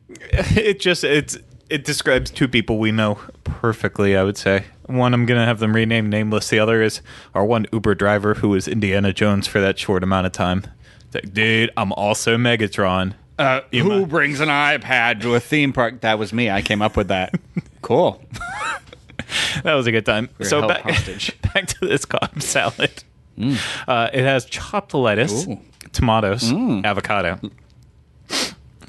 it 0.09 0.79
just 0.79 1.03
it's 1.03 1.37
it 1.69 1.83
describes 1.83 2.29
two 2.29 2.47
people 2.47 2.77
we 2.77 2.91
know 2.91 3.19
perfectly. 3.43 4.15
I 4.15 4.23
would 4.23 4.37
say 4.37 4.65
one 4.87 5.13
I'm 5.13 5.25
gonna 5.25 5.45
have 5.45 5.59
them 5.59 5.75
renamed 5.75 6.09
nameless. 6.09 6.49
The 6.49 6.59
other 6.59 6.81
is 6.81 7.01
our 7.33 7.45
one 7.45 7.65
Uber 7.71 7.95
driver 7.95 8.35
who 8.35 8.49
was 8.49 8.67
Indiana 8.67 9.13
Jones 9.13 9.47
for 9.47 9.59
that 9.61 9.79
short 9.79 10.03
amount 10.03 10.27
of 10.27 10.31
time. 10.31 10.63
It's 11.07 11.15
like, 11.15 11.33
dude, 11.33 11.71
I'm 11.77 11.91
also 11.93 12.37
Megatron. 12.37 13.13
Uh, 13.37 13.61
who 13.71 14.05
brings 14.05 14.39
an 14.39 14.47
iPad 14.47 15.21
to 15.21 15.35
a 15.35 15.39
theme 15.39 15.73
park? 15.73 16.01
That 16.01 16.17
was 16.17 16.31
me. 16.31 16.49
I 16.49 16.61
came 16.61 16.81
up 16.81 16.95
with 16.95 17.09
that. 17.09 17.33
cool. 17.81 18.21
That 19.63 19.73
was 19.73 19.87
a 19.87 19.91
good 19.91 20.05
time. 20.05 20.29
so 20.41 20.67
back, 20.67 20.81
hostage. 20.83 21.39
back 21.53 21.67
to 21.67 21.85
this 21.85 22.05
Cobb 22.05 22.41
salad. 22.41 23.03
Uh, 23.87 24.09
it 24.13 24.23
has 24.23 24.45
chopped 24.45 24.93
lettuce, 24.93 25.45
Ooh. 25.47 25.59
tomatoes, 25.91 26.53
avocado, 26.53 27.39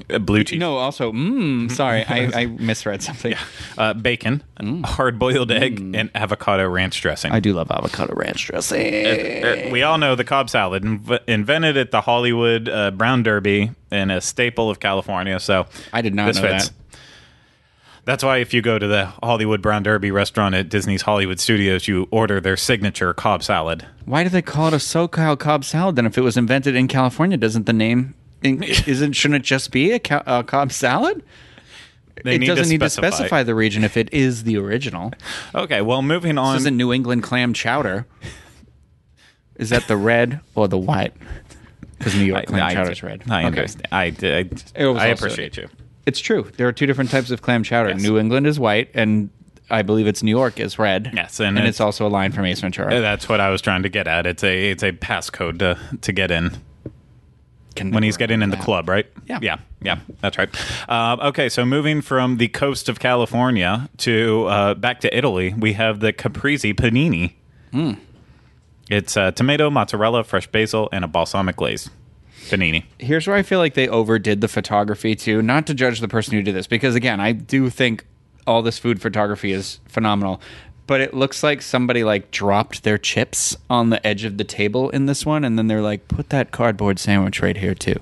uh, 0.09 0.19
blue 0.19 0.43
cheese. 0.43 0.59
No, 0.59 0.77
also, 0.77 1.11
mmm, 1.11 1.71
sorry, 1.71 2.03
I, 2.05 2.31
I 2.41 2.45
misread 2.45 3.01
something. 3.01 3.35
uh, 3.77 3.93
bacon, 3.93 4.43
hard 4.85 5.19
boiled 5.19 5.51
egg, 5.51 5.79
and 5.95 6.09
avocado 6.15 6.67
ranch 6.67 7.01
dressing. 7.01 7.31
I 7.31 7.39
do 7.39 7.53
love 7.53 7.71
avocado 7.71 8.13
ranch 8.15 8.47
dressing. 8.47 8.85
Uh, 9.05 9.69
we 9.71 9.83
all 9.83 9.97
know 9.97 10.15
the 10.15 10.23
Cobb 10.23 10.49
salad, 10.49 10.83
inv- 10.83 11.19
invented 11.27 11.77
at 11.77 11.91
the 11.91 12.01
Hollywood 12.01 12.69
uh, 12.69 12.91
Brown 12.91 13.23
Derby 13.23 13.71
and 13.91 14.11
a 14.11 14.21
staple 14.21 14.69
of 14.69 14.79
California. 14.79 15.39
So 15.39 15.65
I 15.93 16.01
did 16.01 16.13
not 16.15 16.35
know 16.35 16.41
that. 16.41 16.71
That's 18.05 18.23
why 18.23 18.37
if 18.37 18.53
you 18.53 18.61
go 18.61 18.79
to 18.79 18.87
the 18.87 19.07
Hollywood 19.21 19.61
Brown 19.61 19.83
Derby 19.83 20.11
restaurant 20.11 20.55
at 20.55 20.69
Disney's 20.69 21.01
Hollywood 21.01 21.41
Studios, 21.41 21.89
you 21.89 22.07
order 22.09 22.39
their 22.39 22.55
signature 22.55 23.13
Cobb 23.13 23.43
salad. 23.43 23.85
Why 24.05 24.23
do 24.23 24.29
they 24.29 24.41
call 24.41 24.67
it 24.67 24.73
a 24.73 24.77
SoCal 24.77 25.37
Cobb 25.37 25.65
salad 25.65 25.97
then? 25.97 26.05
If 26.05 26.17
it 26.17 26.21
was 26.21 26.37
invented 26.37 26.73
in 26.73 26.87
California, 26.87 27.35
doesn't 27.35 27.65
the 27.65 27.73
name 27.73 28.15
isn't 28.43 29.13
shouldn't 29.13 29.41
it 29.41 29.43
just 29.45 29.71
be 29.71 29.91
a, 29.91 29.99
co- 29.99 30.23
a 30.25 30.43
Cobb 30.43 30.71
salad? 30.71 31.23
They 32.23 32.35
it 32.35 32.39
need 32.39 32.47
doesn't 32.47 32.63
to 32.65 32.69
need 32.69 32.79
to 32.81 32.89
specify 32.89 33.43
the 33.43 33.53
region 33.53 33.83
if 33.83 33.95
it 33.95 34.11
is 34.11 34.43
the 34.43 34.57
original. 34.57 35.13
Okay, 35.53 35.81
well, 35.81 36.01
moving 36.01 36.35
This 36.35 36.41
on. 36.43 36.55
isn't 36.57 36.75
New 36.77 36.91
England 36.91 37.23
clam 37.23 37.53
chowder. 37.53 38.07
Is 39.57 39.69
that 39.69 39.87
the 39.87 39.97
red 39.97 40.39
or 40.55 40.67
the 40.67 40.77
white? 40.77 41.13
Because 41.97 42.15
New 42.15 42.25
York 42.25 42.45
clam 42.47 42.71
chowder 42.73 42.91
is 42.91 43.03
red. 43.03 43.23
I 43.29 43.39
Okay. 43.39 43.45
understand. 43.47 43.87
I, 43.91 44.03
I, 44.21 44.83
I 44.83 45.07
appreciate 45.07 45.57
you. 45.57 45.67
It's 46.05 46.19
true. 46.19 46.49
There 46.57 46.67
are 46.67 46.71
two 46.71 46.85
different 46.85 47.09
types 47.11 47.31
of 47.31 47.41
clam 47.41 47.63
chowder. 47.63 47.89
Yes. 47.89 48.01
New 48.01 48.17
England 48.17 48.47
is 48.47 48.59
white, 48.59 48.89
and 48.93 49.29
I 49.69 49.81
believe 49.81 50.07
it's 50.07 50.23
New 50.23 50.31
York 50.31 50.59
is 50.59 50.79
red. 50.79 51.11
Yes, 51.13 51.39
and 51.39 51.49
and, 51.49 51.57
it's- 51.59 51.69
it's, 51.71 51.81
also 51.81 52.07
a 52.07 52.09
line 52.09 52.31
from 52.31 52.45
Ace 52.45 52.61
Ventura. 52.61 52.99
That's 53.01 53.27
what 53.27 53.39
I 53.41 53.49
was 53.49 53.61
trying 53.61 53.83
to 53.83 53.89
get 53.89 54.07
at. 54.07 54.25
It's 54.25 54.43
a 54.43 54.71
it's 54.71 54.83
a 54.83 54.91
passcode 54.91 55.59
to 55.59 55.77
to 56.01 56.11
get 56.11 56.31
in. 56.31 56.51
Can 57.77 57.91
when 57.91 58.03
he's 58.03 58.17
getting 58.17 58.41
in 58.41 58.49
the 58.49 58.57
that. 58.57 58.65
club, 58.65 58.89
right? 58.89 59.05
Yeah. 59.27 59.39
yeah, 59.41 59.57
yeah. 59.81 59.99
That's 60.21 60.37
right. 60.37 60.49
Uh, 60.89 61.17
okay, 61.29 61.47
so 61.49 61.65
moving 61.65 62.01
from 62.01 62.37
the 62.37 62.49
coast 62.49 62.89
of 62.89 62.99
California 62.99 63.89
to 63.97 64.45
uh, 64.47 64.73
back 64.73 64.99
to 65.01 65.17
Italy, 65.17 65.53
we 65.57 65.73
have 65.73 65.99
the 65.99 66.11
caprese 66.11 66.73
panini. 66.73 67.33
Hmm. 67.71 67.93
It's 68.89 69.17
uh, 69.17 69.31
tomato, 69.31 69.69
mozzarella, 69.69 70.23
fresh 70.23 70.47
basil, 70.47 70.89
and 70.91 71.03
a 71.03 71.07
balsamic 71.07 71.55
glaze 71.57 71.89
panini. 72.49 72.85
Here's 72.99 73.27
where 73.27 73.35
I 73.35 73.43
feel 73.43 73.59
like 73.59 73.73
they 73.73 73.87
overdid 73.87 74.41
the 74.41 74.47
photography 74.47 75.15
too. 75.15 75.41
Not 75.41 75.67
to 75.67 75.73
judge 75.73 75.99
the 75.99 76.07
person 76.07 76.33
who 76.33 76.41
did 76.41 76.55
this, 76.55 76.67
because 76.67 76.95
again, 76.95 77.19
I 77.19 77.33
do 77.33 77.69
think 77.69 78.05
all 78.45 78.61
this 78.61 78.79
food 78.79 79.01
photography 79.01 79.51
is 79.51 79.79
phenomenal. 79.87 80.41
But 80.87 81.01
it 81.01 81.13
looks 81.13 81.43
like 81.43 81.61
somebody 81.61 82.03
like 82.03 82.31
dropped 82.31 82.83
their 82.83 82.97
chips 82.97 83.55
on 83.69 83.89
the 83.89 84.05
edge 84.07 84.23
of 84.23 84.37
the 84.37 84.43
table 84.45 84.89
in 84.89 85.05
this 85.05 85.25
one, 85.25 85.43
and 85.43 85.57
then 85.57 85.67
they're 85.67 85.81
like, 85.81 86.07
"Put 86.07 86.29
that 86.29 86.51
cardboard 86.51 86.97
sandwich 86.97 87.41
right 87.41 87.57
here 87.57 87.75
too." 87.75 87.99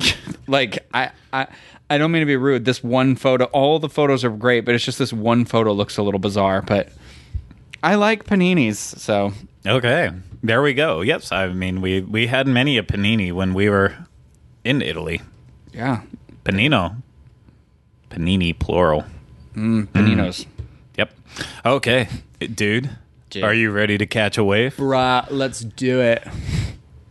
like 0.46 0.78
I, 0.92 1.10
I, 1.32 1.46
I 1.90 1.98
don't 1.98 2.10
mean 2.10 2.20
to 2.20 2.26
be 2.26 2.36
rude. 2.36 2.64
This 2.64 2.82
one 2.82 3.16
photo, 3.16 3.44
all 3.46 3.78
the 3.78 3.88
photos 3.88 4.24
are 4.24 4.30
great, 4.30 4.64
but 4.64 4.74
it's 4.74 4.84
just 4.84 4.98
this 4.98 5.12
one 5.12 5.44
photo 5.44 5.72
looks 5.72 5.96
a 5.98 6.02
little 6.02 6.18
bizarre. 6.20 6.62
But 6.62 6.88
I 7.82 7.94
like 7.96 8.24
paninis, 8.24 8.76
so 8.76 9.32
Okay, 9.66 10.10
there 10.42 10.62
we 10.62 10.74
go. 10.74 11.00
Yes, 11.02 11.32
I 11.32 11.48
mean 11.48 11.80
we 11.80 12.00
we 12.00 12.26
had 12.26 12.46
many 12.46 12.78
a 12.78 12.82
panini 12.82 13.32
when 13.32 13.54
we 13.54 13.68
were 13.68 13.94
in 14.64 14.80
Italy. 14.82 15.20
yeah. 15.72 16.02
Panino. 16.44 16.96
Panini 18.10 18.58
plural. 18.58 19.04
Mm, 19.54 19.86
paninos. 19.88 20.46
Yep. 20.96 21.12
Okay, 21.66 22.08
dude. 22.54 22.90
Dude. 23.30 23.42
Are 23.44 23.54
you 23.54 23.70
ready 23.70 23.98
to 23.98 24.06
catch 24.06 24.38
a 24.38 24.44
wave? 24.44 24.76
Bruh, 24.76 25.26
let's 25.30 25.60
do 25.60 26.00
it. 26.00 26.26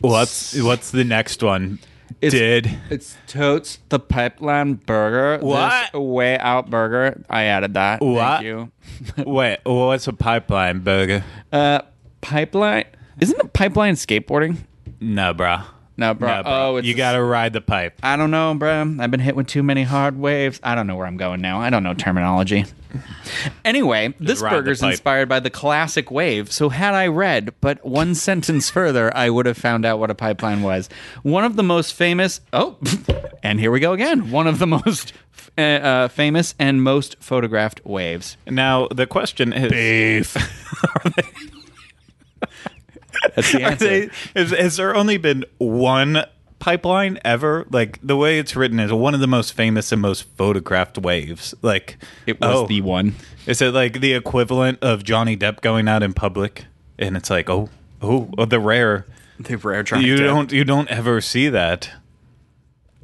What's 0.00 0.58
what's 0.60 0.90
the 0.90 1.04
next 1.04 1.42
one? 1.42 1.78
It's- 2.20 2.32
Did 2.32 2.78
It's 2.90 3.16
Totes 3.26 3.78
the 3.88 3.98
Pipeline 3.98 4.74
Burger. 4.74 5.44
What? 5.44 5.92
This 5.92 6.00
way 6.00 6.38
out 6.38 6.70
burger. 6.70 7.22
I 7.28 7.44
added 7.44 7.74
that. 7.74 8.00
What? 8.00 8.42
Thank 8.42 8.44
you. 8.44 8.70
wait? 9.26 9.58
What's 9.64 10.06
a 10.06 10.12
pipeline 10.12 10.80
burger? 10.80 11.24
Uh, 11.52 11.80
pipeline. 12.20 12.84
Isn't 13.20 13.38
it 13.40 13.52
pipeline 13.52 13.94
skateboarding? 13.94 14.58
No, 15.00 15.34
bro. 15.34 15.58
No, 15.96 16.14
bro. 16.14 16.28
No, 16.36 16.42
bro. 16.42 16.52
Oh, 16.52 16.76
it's 16.76 16.86
you 16.86 16.94
got 16.94 17.12
to 17.12 17.22
ride 17.22 17.52
the 17.52 17.60
pipe. 17.60 17.98
I 18.02 18.16
don't 18.16 18.30
know, 18.30 18.54
bro. 18.54 18.96
I've 19.00 19.10
been 19.10 19.20
hit 19.20 19.36
with 19.36 19.46
too 19.46 19.62
many 19.62 19.82
hard 19.82 20.18
waves. 20.18 20.58
I 20.62 20.74
don't 20.74 20.86
know 20.86 20.96
where 20.96 21.06
I'm 21.06 21.16
going 21.16 21.40
now. 21.40 21.60
I 21.60 21.70
don't 21.70 21.82
know 21.82 21.94
terminology. 21.94 22.64
Anyway, 23.64 24.14
this 24.20 24.40
ride 24.40 24.50
the 24.50 24.56
burger's 24.56 24.80
pipe. 24.80 24.92
inspired 24.92 25.28
by 25.28 25.40
the 25.40 25.50
classic 25.50 26.10
wave. 26.10 26.52
So 26.52 26.68
had 26.68 26.94
I 26.94 27.06
read 27.06 27.54
but 27.60 27.84
one 27.84 28.14
sentence 28.28 28.70
further, 28.70 29.14
I 29.16 29.30
would 29.30 29.46
have 29.46 29.56
found 29.56 29.84
out 29.84 29.98
what 29.98 30.10
a 30.10 30.14
pipeline 30.14 30.62
was. 30.62 30.88
One 31.22 31.44
of 31.44 31.56
the 31.56 31.62
most 31.62 31.94
famous. 31.94 32.40
Oh, 32.52 32.76
and 33.42 33.58
here 33.60 33.70
we 33.70 33.80
go 33.80 33.92
again. 33.92 34.30
One 34.30 34.46
of 34.46 34.58
the 34.58 34.66
most 34.66 35.12
uh, 35.56 35.60
uh, 35.60 36.08
famous 36.08 36.54
and 36.58 36.82
most 36.82 37.16
photographed 37.20 37.84
waves. 37.84 38.36
Now 38.46 38.88
the 38.88 39.06
question 39.06 39.52
is: 39.52 39.70
Beef. 39.70 40.34
That's 43.34 43.52
the 43.52 43.62
answer. 43.62 44.10
has, 44.36 44.50
has 44.50 44.76
there 44.76 44.94
only 44.94 45.16
been 45.16 45.44
one 45.58 46.24
pipeline 46.64 47.18
ever? 47.26 47.66
Like 47.70 47.98
the 48.02 48.16
way 48.16 48.38
it's 48.38 48.56
written 48.56 48.80
is 48.80 48.90
one 48.90 49.12
of 49.12 49.20
the 49.20 49.26
most 49.26 49.52
famous 49.52 49.92
and 49.92 50.00
most 50.00 50.22
photographed 50.22 50.96
waves. 50.96 51.54
Like 51.60 51.98
It 52.26 52.40
was 52.40 52.56
oh, 52.56 52.66
the 52.66 52.80
one. 52.80 53.16
Is 53.46 53.60
it 53.60 53.74
like 53.74 54.00
the 54.00 54.14
equivalent 54.14 54.78
of 54.80 55.04
Johnny 55.04 55.36
Depp 55.36 55.60
going 55.60 55.88
out 55.88 56.02
in 56.02 56.14
public? 56.14 56.64
And 56.98 57.18
it's 57.18 57.28
like, 57.28 57.50
oh, 57.50 57.68
oh, 58.00 58.30
oh 58.38 58.46
the 58.46 58.58
rare. 58.58 59.04
The 59.38 59.56
rare 59.56 59.82
Johnny 59.82 60.06
you 60.06 60.16
Depp. 60.16 60.24
don't 60.24 60.52
you 60.52 60.64
don't 60.64 60.88
ever 60.88 61.20
see 61.20 61.50
that. 61.50 61.90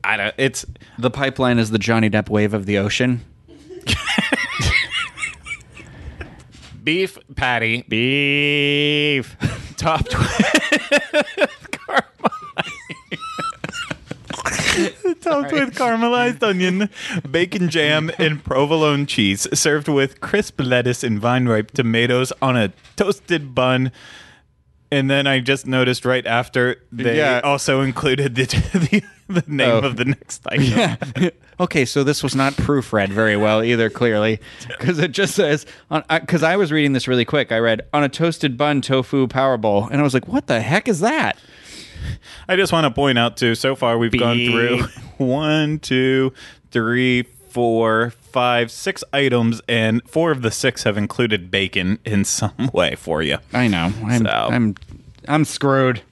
I 0.02 0.16
don't. 0.16 0.34
It's 0.38 0.64
The 0.98 1.10
pipeline 1.10 1.58
is 1.58 1.70
the 1.70 1.78
Johnny 1.78 2.08
Depp 2.08 2.30
wave 2.30 2.54
of 2.54 2.64
the 2.64 2.78
ocean. 2.78 3.22
beef 6.82 7.18
patty, 7.36 7.82
Beef. 7.82 9.36
top 9.76 10.06
caramelized. 11.76 12.30
topped 15.20 15.52
with 15.52 15.74
caramelized 15.74 16.42
onion, 16.42 16.88
bacon 17.30 17.68
jam, 17.68 18.10
and 18.18 18.42
provolone 18.44 19.06
cheese, 19.06 19.46
served 19.58 19.88
with 19.88 20.20
crisp 20.20 20.60
lettuce 20.60 21.02
and 21.04 21.18
vine 21.18 21.46
ripe 21.48 21.70
tomatoes 21.72 22.32
on 22.40 22.56
a 22.56 22.72
toasted 22.96 23.54
bun. 23.54 23.92
And 24.92 25.08
then 25.08 25.26
I 25.28 25.38
just 25.38 25.66
noticed 25.68 26.04
right 26.04 26.26
after 26.26 26.82
they 26.90 27.18
Yeah. 27.18 27.40
also 27.44 27.80
included 27.82 28.34
the 28.34 28.44
the, 28.48 29.02
the 29.42 29.44
name 29.46 29.70
Oh. 29.70 29.78
of 29.78 29.96
the 29.96 30.02
oh. 30.02 30.08
next 30.08 30.44
item. 30.48 31.30
okay, 31.60 31.84
so 31.84 32.02
this 32.02 32.22
was 32.24 32.34
not 32.34 32.54
proofread 32.54 33.10
very 33.10 33.36
well 33.36 33.62
either, 33.62 33.88
clearly, 33.88 34.40
because 34.66 34.98
it 34.98 35.12
just 35.12 35.36
says 35.36 35.64
because 36.08 36.42
uh, 36.42 36.46
I 36.48 36.56
was 36.56 36.72
reading 36.72 36.92
this 36.92 37.06
really 37.06 37.24
quick. 37.24 37.52
I 37.52 37.58
read 37.58 37.82
on 37.92 38.02
a 38.02 38.08
toasted 38.08 38.56
bun 38.56 38.80
tofu 38.80 39.28
power 39.28 39.56
bowl, 39.56 39.86
and 39.92 40.00
I 40.00 40.02
was 40.02 40.12
like, 40.14 40.26
"What 40.26 40.48
the 40.48 40.60
heck 40.60 40.88
is 40.88 40.98
that?" 41.00 41.38
I 42.48 42.56
just 42.56 42.72
want 42.72 42.84
to 42.84 42.90
point 42.90 43.18
out 43.18 43.36
too. 43.36 43.54
So 43.54 43.74
far, 43.76 43.98
we've 43.98 44.16
gone 44.18 44.36
through 44.36 44.82
one, 45.18 45.78
two, 45.78 46.32
three, 46.70 47.22
four, 47.50 48.10
five, 48.10 48.70
six 48.70 49.02
items, 49.12 49.60
and 49.68 50.02
four 50.08 50.30
of 50.30 50.42
the 50.42 50.50
six 50.50 50.84
have 50.84 50.96
included 50.96 51.50
bacon 51.50 51.98
in 52.04 52.24
some 52.24 52.52
way 52.72 52.94
for 52.94 53.22
you. 53.22 53.38
I 53.52 53.68
know. 53.68 53.92
I'm 54.04 54.22
So- 54.24 54.30
I'm 54.30 54.74
I'm 55.28 55.44
screwed. 55.44 56.02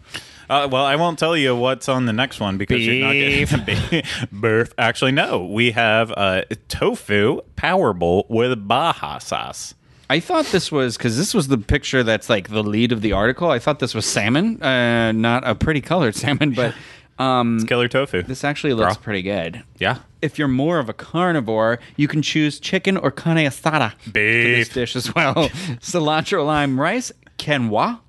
Uh, 0.50 0.66
well, 0.70 0.84
I 0.86 0.96
won't 0.96 1.18
tell 1.18 1.36
you 1.36 1.54
what's 1.54 1.90
on 1.90 2.06
the 2.06 2.12
next 2.14 2.40
one 2.40 2.56
because 2.56 2.84
you're 2.86 3.04
not 3.06 3.12
getting 3.12 4.02
birth. 4.32 4.72
Actually, 4.78 5.12
no. 5.12 5.44
We 5.44 5.72
have 5.72 6.10
uh, 6.16 6.44
tofu 6.68 7.42
power 7.54 7.92
bowl 7.92 8.24
with 8.30 8.66
Baja 8.66 9.18
sauce. 9.18 9.74
I 10.10 10.20
thought 10.20 10.46
this 10.46 10.72
was 10.72 10.96
because 10.96 11.16
this 11.18 11.34
was 11.34 11.48
the 11.48 11.58
picture 11.58 12.02
that's 12.02 12.30
like 12.30 12.48
the 12.48 12.62
lead 12.62 12.92
of 12.92 13.02
the 13.02 13.12
article. 13.12 13.50
I 13.50 13.58
thought 13.58 13.78
this 13.78 13.94
was 13.94 14.06
salmon, 14.06 14.62
uh, 14.62 15.12
not 15.12 15.46
a 15.46 15.54
pretty 15.54 15.80
colored 15.82 16.14
salmon, 16.22 16.52
but 16.52 16.74
um, 17.22 17.66
Killer 17.66 17.88
tofu. 17.88 18.22
this 18.22 18.42
actually 18.44 18.72
looks 18.74 18.96
Bro. 18.96 19.02
pretty 19.02 19.22
good. 19.22 19.62
yeah. 19.78 19.98
If 20.20 20.36
you're 20.38 20.48
more 20.48 20.78
of 20.80 20.88
a 20.88 20.92
carnivore, 20.92 21.78
you 21.96 22.08
can 22.08 22.22
choose 22.22 22.58
chicken 22.58 22.96
or 22.96 23.10
carne 23.12 23.36
asada 23.38 23.92
for 24.00 24.10
this 24.10 24.68
Beef. 24.68 24.74
dish 24.74 24.96
as 24.96 25.14
well. 25.14 25.34
Cilantro, 25.80 26.44
lime, 26.44 26.80
rice, 26.80 27.12
quinoa, 27.38 28.00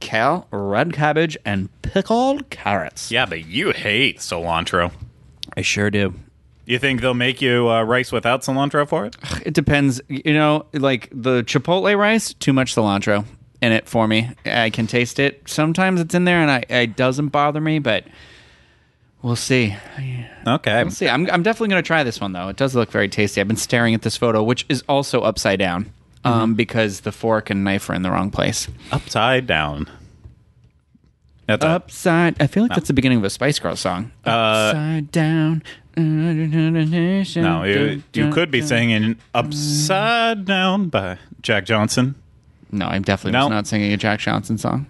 kale, 0.00 0.46
red 0.50 0.92
cabbage, 0.92 1.38
and 1.44 1.70
pickled 1.80 2.50
carrots. 2.50 3.10
Yeah, 3.10 3.24
but 3.24 3.46
you 3.46 3.70
hate 3.70 4.18
cilantro. 4.18 4.92
I 5.56 5.62
sure 5.62 5.88
do. 5.90 6.14
You 6.66 6.78
think 6.78 7.00
they'll 7.00 7.14
make 7.14 7.42
you 7.42 7.68
uh, 7.68 7.82
rice 7.82 8.10
without 8.10 8.42
cilantro 8.42 8.88
for 8.88 9.04
it? 9.04 9.16
It 9.44 9.54
depends. 9.54 10.00
You 10.08 10.32
know, 10.32 10.66
like 10.72 11.10
the 11.12 11.42
chipotle 11.42 11.96
rice, 11.98 12.32
too 12.34 12.52
much 12.52 12.74
cilantro 12.74 13.26
in 13.60 13.72
it 13.72 13.86
for 13.88 14.08
me. 14.08 14.30
I 14.46 14.70
can 14.70 14.86
taste 14.86 15.18
it. 15.18 15.42
Sometimes 15.46 16.00
it's 16.00 16.14
in 16.14 16.24
there, 16.24 16.40
and 16.40 16.50
I, 16.50 16.64
it 16.68 16.96
doesn't 16.96 17.28
bother 17.28 17.60
me, 17.60 17.78
but 17.78 18.04
we'll 19.22 19.36
see. 19.36 19.76
Okay. 20.46 20.82
We'll 20.82 20.90
see. 20.90 21.08
I'm, 21.08 21.30
I'm 21.30 21.42
definitely 21.42 21.68
going 21.68 21.82
to 21.82 21.86
try 21.86 22.02
this 22.02 22.20
one 22.20 22.32
though. 22.32 22.48
It 22.48 22.56
does 22.56 22.74
look 22.74 22.90
very 22.90 23.08
tasty. 23.08 23.40
I've 23.40 23.48
been 23.48 23.56
staring 23.56 23.94
at 23.94 24.02
this 24.02 24.16
photo, 24.16 24.42
which 24.42 24.64
is 24.68 24.82
also 24.88 25.20
upside 25.20 25.58
down, 25.58 25.92
um, 26.24 26.54
because 26.54 27.00
the 27.00 27.12
fork 27.12 27.50
and 27.50 27.62
knife 27.64 27.90
are 27.90 27.94
in 27.94 28.02
the 28.02 28.10
wrong 28.10 28.30
place. 28.30 28.68
Upside 28.90 29.46
down. 29.46 29.88
That's 31.46 31.64
Upside. 31.64 32.40
I 32.40 32.46
feel 32.46 32.62
like 32.64 32.74
that's 32.74 32.88
the 32.88 32.94
beginning 32.94 33.18
of 33.18 33.24
a 33.24 33.30
Spice 33.30 33.58
Girls 33.58 33.80
song. 33.80 34.12
upside 34.24 35.10
down. 35.12 35.62
No, 35.96 37.62
you, 37.64 38.02
you 38.14 38.30
could 38.30 38.50
be 38.50 38.62
singing 38.62 39.16
Upside 39.32 40.44
Down 40.44 40.88
by 40.88 41.18
Jack 41.42 41.66
Johnson. 41.66 42.14
No, 42.72 42.86
I'm 42.86 43.02
definitely 43.02 43.32
No. 43.38 43.44
was 43.44 43.50
not 43.50 43.66
singing 43.68 43.92
a 43.92 43.96
Jack 43.96 44.18
Johnson 44.20 44.58
song. 44.58 44.86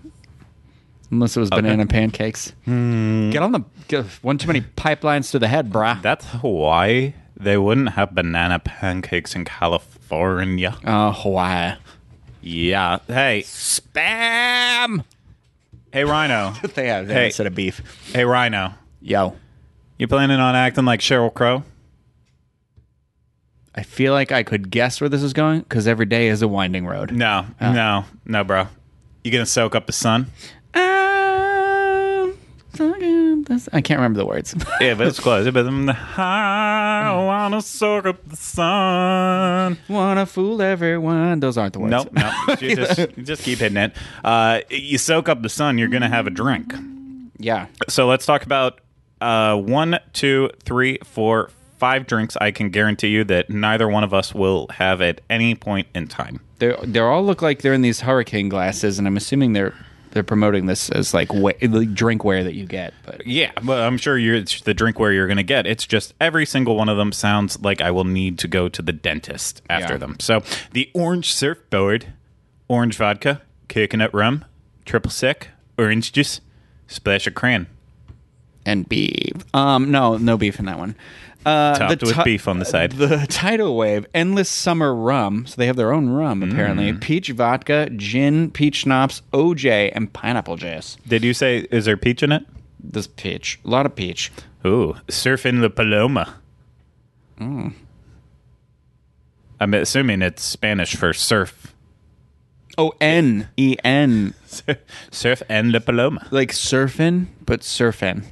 Unless 1.10 1.36
it 1.36 1.40
was 1.40 1.50
banana 1.50 1.86
pancakes. 1.86 2.52
Hmm. 2.64 3.30
Get 3.30 3.42
on 3.42 3.52
the 3.52 3.60
get, 3.88 4.06
one 4.22 4.38
too 4.38 4.46
many 4.46 4.62
pipelines 4.62 5.30
to 5.32 5.38
the 5.38 5.48
head, 5.48 5.70
brah. 5.70 6.00
That's 6.00 6.24
Hawaii. 6.26 7.12
They 7.36 7.58
wouldn't 7.58 7.90
have 7.90 8.14
banana 8.14 8.58
pancakes 8.58 9.34
in 9.34 9.44
California. 9.44 10.76
Oh, 10.86 11.10
Hawaii. 11.12 11.74
Yeah. 12.40 12.98
Hey, 13.06 13.42
Spam. 13.44 15.04
Hey, 15.94 16.02
Rhino. 16.02 16.52
They 16.74 16.88
have 16.88 17.06
Hey. 17.08 17.26
instead 17.26 17.46
of 17.46 17.54
beef. 17.54 17.80
hey, 18.12 18.24
Rhino. 18.24 18.74
Yo, 19.00 19.36
You 19.96 20.08
planning 20.08 20.40
on 20.40 20.56
acting 20.56 20.84
like 20.84 20.98
Sheryl 20.98 21.32
Crow? 21.32 21.62
I 23.76 23.84
feel 23.84 24.12
like 24.12 24.32
I 24.32 24.42
could 24.42 24.70
guess 24.72 25.00
where 25.00 25.08
this 25.08 25.22
is 25.22 25.32
going 25.32 25.60
because 25.60 25.86
every 25.86 26.06
day 26.06 26.26
is 26.26 26.42
a 26.42 26.48
winding 26.48 26.84
road. 26.84 27.12
No, 27.12 27.46
no, 27.60 28.06
no, 28.24 28.42
bro. 28.42 28.66
You 29.22 29.30
gonna 29.30 29.46
soak 29.46 29.76
up 29.76 29.86
the 29.86 29.92
sun? 29.92 30.32
Um, 30.74 30.82
I 33.72 33.80
can't 33.80 33.98
remember 33.98 34.18
the 34.18 34.26
words. 34.26 34.52
Yeah, 34.80 34.94
but 34.94 35.06
it's 35.06 35.20
close. 35.20 35.48
But 35.48 35.64
I 35.66 37.12
wanna 37.24 37.62
soak 37.62 38.06
up 38.06 38.28
the 38.28 38.34
sun. 38.36 39.63
Wanna 39.94 40.26
fool 40.26 40.60
everyone. 40.60 41.40
Those 41.40 41.56
aren't 41.56 41.72
the 41.72 41.80
words. 41.80 41.90
Nope, 41.90 42.10
nope. 42.12 42.60
You 42.60 42.76
just, 42.76 43.16
just 43.16 43.42
keep 43.42 43.58
hitting 43.60 43.76
it. 43.78 43.96
Uh, 44.22 44.60
you 44.70 44.98
soak 44.98 45.28
up 45.28 45.42
the 45.42 45.48
sun, 45.48 45.78
you're 45.78 45.88
going 45.88 46.02
to 46.02 46.08
have 46.08 46.26
a 46.26 46.30
drink. 46.30 46.74
Yeah. 47.38 47.66
So 47.88 48.06
let's 48.06 48.26
talk 48.26 48.44
about 48.44 48.80
uh, 49.20 49.56
one, 49.56 49.98
two, 50.12 50.50
three, 50.64 50.98
four, 51.04 51.50
five 51.78 52.06
drinks. 52.06 52.36
I 52.40 52.50
can 52.50 52.70
guarantee 52.70 53.08
you 53.08 53.24
that 53.24 53.50
neither 53.50 53.88
one 53.88 54.04
of 54.04 54.14
us 54.14 54.34
will 54.34 54.68
have 54.68 55.00
at 55.00 55.20
any 55.30 55.54
point 55.54 55.88
in 55.94 56.08
time. 56.08 56.40
They 56.58 56.74
they 56.82 57.00
all 57.00 57.24
look 57.24 57.42
like 57.42 57.62
they're 57.62 57.74
in 57.74 57.82
these 57.82 58.00
hurricane 58.00 58.48
glasses, 58.48 58.98
and 58.98 59.06
I'm 59.06 59.16
assuming 59.16 59.52
they're 59.52 59.74
they're 60.14 60.22
promoting 60.22 60.66
this 60.66 60.88
as 60.90 61.12
like, 61.12 61.32
wa- 61.34 61.52
like 61.60 61.92
drinkware 61.94 62.42
that 62.44 62.54
you 62.54 62.64
get. 62.66 62.94
But 63.04 63.26
Yeah, 63.26 63.52
but 63.62 63.80
I'm 63.82 63.98
sure 63.98 64.16
you're 64.16 64.36
it's 64.36 64.60
the 64.62 64.74
drinkware 64.74 65.12
you're 65.12 65.26
going 65.26 65.36
to 65.36 65.42
get. 65.42 65.66
It's 65.66 65.86
just 65.86 66.14
every 66.20 66.46
single 66.46 66.76
one 66.76 66.88
of 66.88 66.96
them 66.96 67.12
sounds 67.12 67.60
like 67.60 67.80
I 67.82 67.90
will 67.90 68.04
need 68.04 68.38
to 68.38 68.48
go 68.48 68.68
to 68.68 68.80
the 68.80 68.92
dentist 68.92 69.60
after 69.68 69.94
Yeah. 69.94 69.98
them. 69.98 70.16
So 70.20 70.42
the 70.72 70.90
orange 70.94 71.34
surfboard, 71.34 72.06
orange 72.68 72.96
vodka, 72.96 73.42
coconut 73.68 74.14
rum, 74.14 74.44
triple 74.86 75.10
sec, 75.10 75.48
orange 75.76 76.12
juice, 76.12 76.40
splash 76.86 77.26
of 77.26 77.34
cran. 77.34 77.66
and 78.66 78.88
beef. 78.88 79.32
Um, 79.52 79.90
no, 79.90 80.16
no 80.16 80.38
beef 80.38 80.58
in 80.58 80.64
that 80.64 80.78
one. 80.78 80.94
Uh, 81.44 81.74
Topped 81.76 82.02
with 82.02 82.24
beef 82.24 82.48
on 82.48 82.58
the 82.58 82.64
side. 82.64 82.92
The 82.92 83.26
tidal 83.28 83.76
wave, 83.76 84.06
endless 84.14 84.48
summer 84.48 84.94
rum. 84.94 85.46
So 85.46 85.56
they 85.56 85.66
have 85.66 85.76
their 85.76 85.92
own 85.92 86.08
rum 86.08 86.42
apparently. 86.42 86.92
Mm. 86.92 87.00
Peach 87.00 87.28
vodka, 87.30 87.90
gin, 87.96 88.50
peach 88.50 88.76
schnapps, 88.76 89.22
OJ, 89.32 89.92
and 89.94 90.12
pineapple 90.12 90.56
juice. 90.56 90.96
Did 91.06 91.22
you 91.24 91.34
say 91.34 91.66
is 91.70 91.84
there 91.84 91.96
peach 91.96 92.22
in 92.22 92.32
it? 92.32 92.44
This 92.82 93.06
peach, 93.06 93.58
a 93.64 93.68
lot 93.68 93.86
of 93.86 93.94
peach. 93.94 94.30
Ooh, 94.66 94.94
surfing 95.08 95.60
the 95.60 95.70
Paloma. 95.70 96.34
I'm 99.60 99.74
assuming 99.74 100.22
it's 100.22 100.42
Spanish 100.42 100.96
for 100.96 101.12
surf. 101.12 101.74
Oh, 102.76 102.92
N 103.00 103.48
E 103.56 103.76
N, 103.84 104.34
surf 105.10 105.42
and 105.48 105.72
la 105.72 105.78
paloma. 105.78 106.26
like 106.30 106.50
surfing, 106.50 107.26
but 107.46 107.60
surfing. 107.60 108.24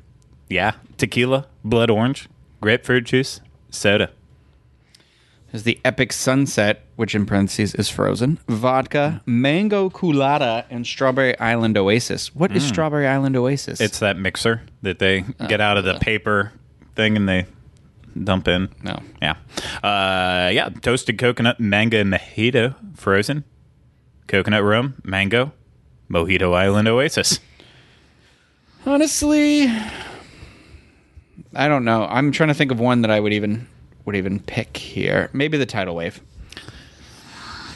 Yeah, 0.48 0.72
tequila, 0.98 1.46
blood 1.64 1.90
orange, 1.90 2.28
grapefruit 2.62 3.04
juice, 3.04 3.40
soda. 3.68 4.10
There's 5.50 5.64
the 5.64 5.78
Epic 5.84 6.14
Sunset, 6.14 6.82
which 6.96 7.14
in 7.14 7.26
parentheses 7.26 7.74
is 7.74 7.90
frozen, 7.90 8.38
vodka, 8.48 9.20
mm. 9.20 9.26
mango 9.26 9.90
colada, 9.90 10.64
and 10.70 10.86
Strawberry 10.86 11.38
Island 11.38 11.76
Oasis. 11.76 12.34
What 12.34 12.56
is 12.56 12.64
mm. 12.64 12.68
Strawberry 12.68 13.06
Island 13.06 13.36
Oasis? 13.36 13.78
It's 13.78 13.98
that 13.98 14.16
mixer 14.16 14.62
that 14.80 14.98
they 14.98 15.26
get 15.48 15.60
out 15.60 15.76
of 15.76 15.84
the 15.84 15.92
uh, 15.92 15.96
uh. 15.96 15.98
paper 15.98 16.52
thing 16.94 17.18
and 17.18 17.28
they 17.28 17.44
dump 18.24 18.48
in. 18.48 18.70
no. 18.82 19.02
Yeah. 19.20 19.36
Uh, 19.82 20.48
yeah. 20.52 20.70
Toasted 20.80 21.18
coconut, 21.18 21.60
mango, 21.60 22.02
mojito, 22.02 22.74
frozen. 22.96 23.44
Coconut 24.26 24.64
rum, 24.64 24.94
mango, 25.04 25.52
Mojito 26.08 26.54
Island 26.54 26.88
Oasis. 26.88 27.40
Honestly, 28.86 29.70
I 31.54 31.68
don't 31.68 31.84
know. 31.84 32.04
I'm 32.04 32.32
trying 32.32 32.48
to 32.48 32.54
think 32.54 32.70
of 32.70 32.80
one 32.80 33.02
that 33.02 33.10
I 33.10 33.20
would 33.20 33.32
even 33.32 33.66
would 34.04 34.16
even 34.16 34.40
pick 34.40 34.76
here. 34.76 35.30
Maybe 35.32 35.58
the 35.58 35.66
tidal 35.66 35.94
wave. 35.94 36.20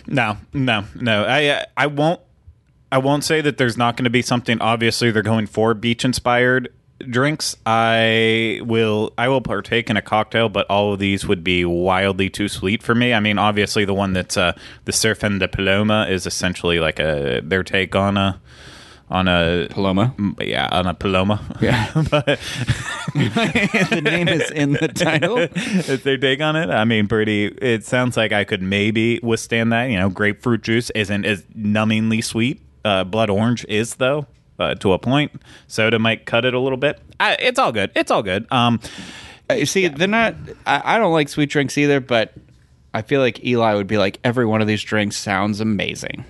No, 0.07 0.39
no, 0.53 0.85
no. 0.95 1.25
I 1.25 1.47
uh, 1.47 1.65
I 1.77 1.87
won't. 1.87 2.21
I 2.91 2.99
won't 2.99 3.25
say 3.25 3.41
that 3.41 3.59
there's 3.59 3.77
not 3.77 3.97
going 3.97 4.05
to 4.05 4.11
be 4.11 4.23
something. 4.23 4.61
Obviously, 4.61 5.11
they're 5.11 5.23
going 5.23 5.47
for 5.47 5.75
beach 5.75 6.05
inspired 6.05 6.73
drinks. 7.11 7.57
I 7.67 8.61
will. 8.65 9.12
I 9.19 9.29
will 9.29 9.41
partake 9.41 9.91
in 9.91 9.97
a 9.97 10.03
cocktail, 10.03 10.49
but 10.49 10.67
all 10.71 10.93
of 10.93 10.99
these 10.99 11.27
would 11.27 11.43
be 11.43 11.65
wildly 11.65 12.31
too 12.31 12.49
sweet 12.49 12.83
for 12.83 12.95
me. 12.95 13.12
I 13.12 13.21
mean, 13.21 13.39
obviously, 13.39 13.85
the 13.85 13.95
one 13.95 14.12
that's 14.12 14.37
uh, 14.37 14.57
the 14.85 14.93
Surf 14.93 15.23
and 15.23 15.41
the 15.41 15.49
Paloma 15.49 16.07
is 16.09 16.27
essentially 16.27 16.79
like 16.79 16.99
a 16.99 17.41
their 17.43 17.65
take 17.65 17.95
on 17.95 18.17
a 18.17 18.41
on 19.09 19.29
a 19.29 19.69
Paloma. 19.71 20.14
yeah 20.40 20.69
on 20.73 20.87
a 20.87 20.95
Paloma. 20.95 21.40
Yeah. 21.61 21.90
but 22.11 22.27
the 23.14 24.01
name 24.03 24.29
is 24.29 24.51
in 24.51 24.73
the 24.73 24.88
title. 24.88 25.38
It's 25.88 26.03
their 26.03 26.19
take 26.19 26.40
on 26.40 26.57
it. 26.57 26.71
I 26.71 26.85
mean, 26.85 27.07
pretty. 27.09 27.47
It 27.47 27.85
sounds 27.85 28.16
like 28.16 28.33
I 28.33 28.45
could 28.45 28.62
maybe 28.62 29.21
withstand 29.23 29.73
that. 29.73 29.85
You 29.90 29.99
know, 29.99 30.09
grapefruit 30.11 30.62
juice 30.62 30.90
isn't 30.90 31.25
as 31.25 31.42
numbingly 31.57 32.23
sweet. 32.23 32.61
Uh, 32.85 33.05
blood 33.05 33.31
orange 33.31 33.64
is 33.69 33.97
though, 33.97 34.27
uh, 34.59 34.75
to 34.77 34.92
a 34.92 34.99
point. 34.99 35.40
Soda 35.66 35.99
might 35.99 36.27
cut 36.27 36.45
it 36.45 36.55
a 36.55 36.59
little 36.61 36.79
bit. 36.79 37.01
I, 37.21 37.35
it's 37.40 37.59
all 37.59 37.73
good. 37.73 37.90
It's 37.95 38.11
all 38.11 38.23
good. 38.23 38.47
Um, 38.53 38.81
Uh, 39.51 39.55
You 39.55 39.66
see, 39.66 39.87
they're 39.88 40.09
not. 40.09 40.35
I, 40.66 40.97
I 40.97 40.99
don't 40.99 41.12
like 41.12 41.29
sweet 41.29 41.51
drinks 41.51 41.79
either, 41.79 42.01
but 42.01 42.35
I 42.92 43.03
feel 43.03 43.21
like 43.21 43.45
Eli 43.45 43.75
would 43.75 43.87
be 43.87 43.99
like, 43.99 44.19
every 44.25 44.47
one 44.47 44.61
of 44.61 44.66
these 44.66 44.83
drinks 44.83 45.16
sounds 45.16 45.61
amazing. 45.61 46.25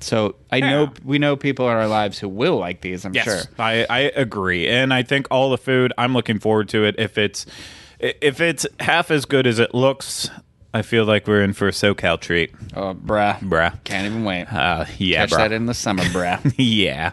So 0.00 0.36
I 0.50 0.60
know 0.60 0.92
we 1.04 1.18
know 1.18 1.36
people 1.36 1.68
in 1.68 1.76
our 1.76 1.88
lives 1.88 2.18
who 2.18 2.28
will 2.28 2.56
like 2.56 2.80
these. 2.80 3.04
I'm 3.04 3.14
yes, 3.14 3.24
sure. 3.24 3.40
I, 3.58 3.86
I 3.88 3.98
agree, 4.14 4.68
and 4.68 4.92
I 4.92 5.02
think 5.02 5.26
all 5.30 5.50
the 5.50 5.58
food. 5.58 5.92
I'm 5.96 6.12
looking 6.12 6.38
forward 6.38 6.68
to 6.70 6.84
it. 6.84 6.96
If 6.98 7.18
it's 7.18 7.46
if 7.98 8.40
it's 8.40 8.66
half 8.80 9.10
as 9.10 9.24
good 9.24 9.46
as 9.46 9.58
it 9.58 9.74
looks, 9.74 10.30
I 10.76 10.82
feel 10.82 11.06
like 11.06 11.26
we're 11.26 11.42
in 11.42 11.54
for 11.54 11.68
a 11.68 11.70
SoCal 11.70 12.20
treat, 12.20 12.52
Oh, 12.74 12.92
bruh, 12.94 13.38
bruh. 13.40 13.82
can't 13.84 14.04
even 14.06 14.24
wait. 14.24 14.44
Uh, 14.52 14.84
yeah, 14.98 15.20
Catch 15.22 15.30
bruh. 15.30 15.36
that 15.38 15.52
in 15.52 15.64
the 15.64 15.72
summer, 15.72 16.02
bruh. 16.04 16.54
yeah. 16.58 17.12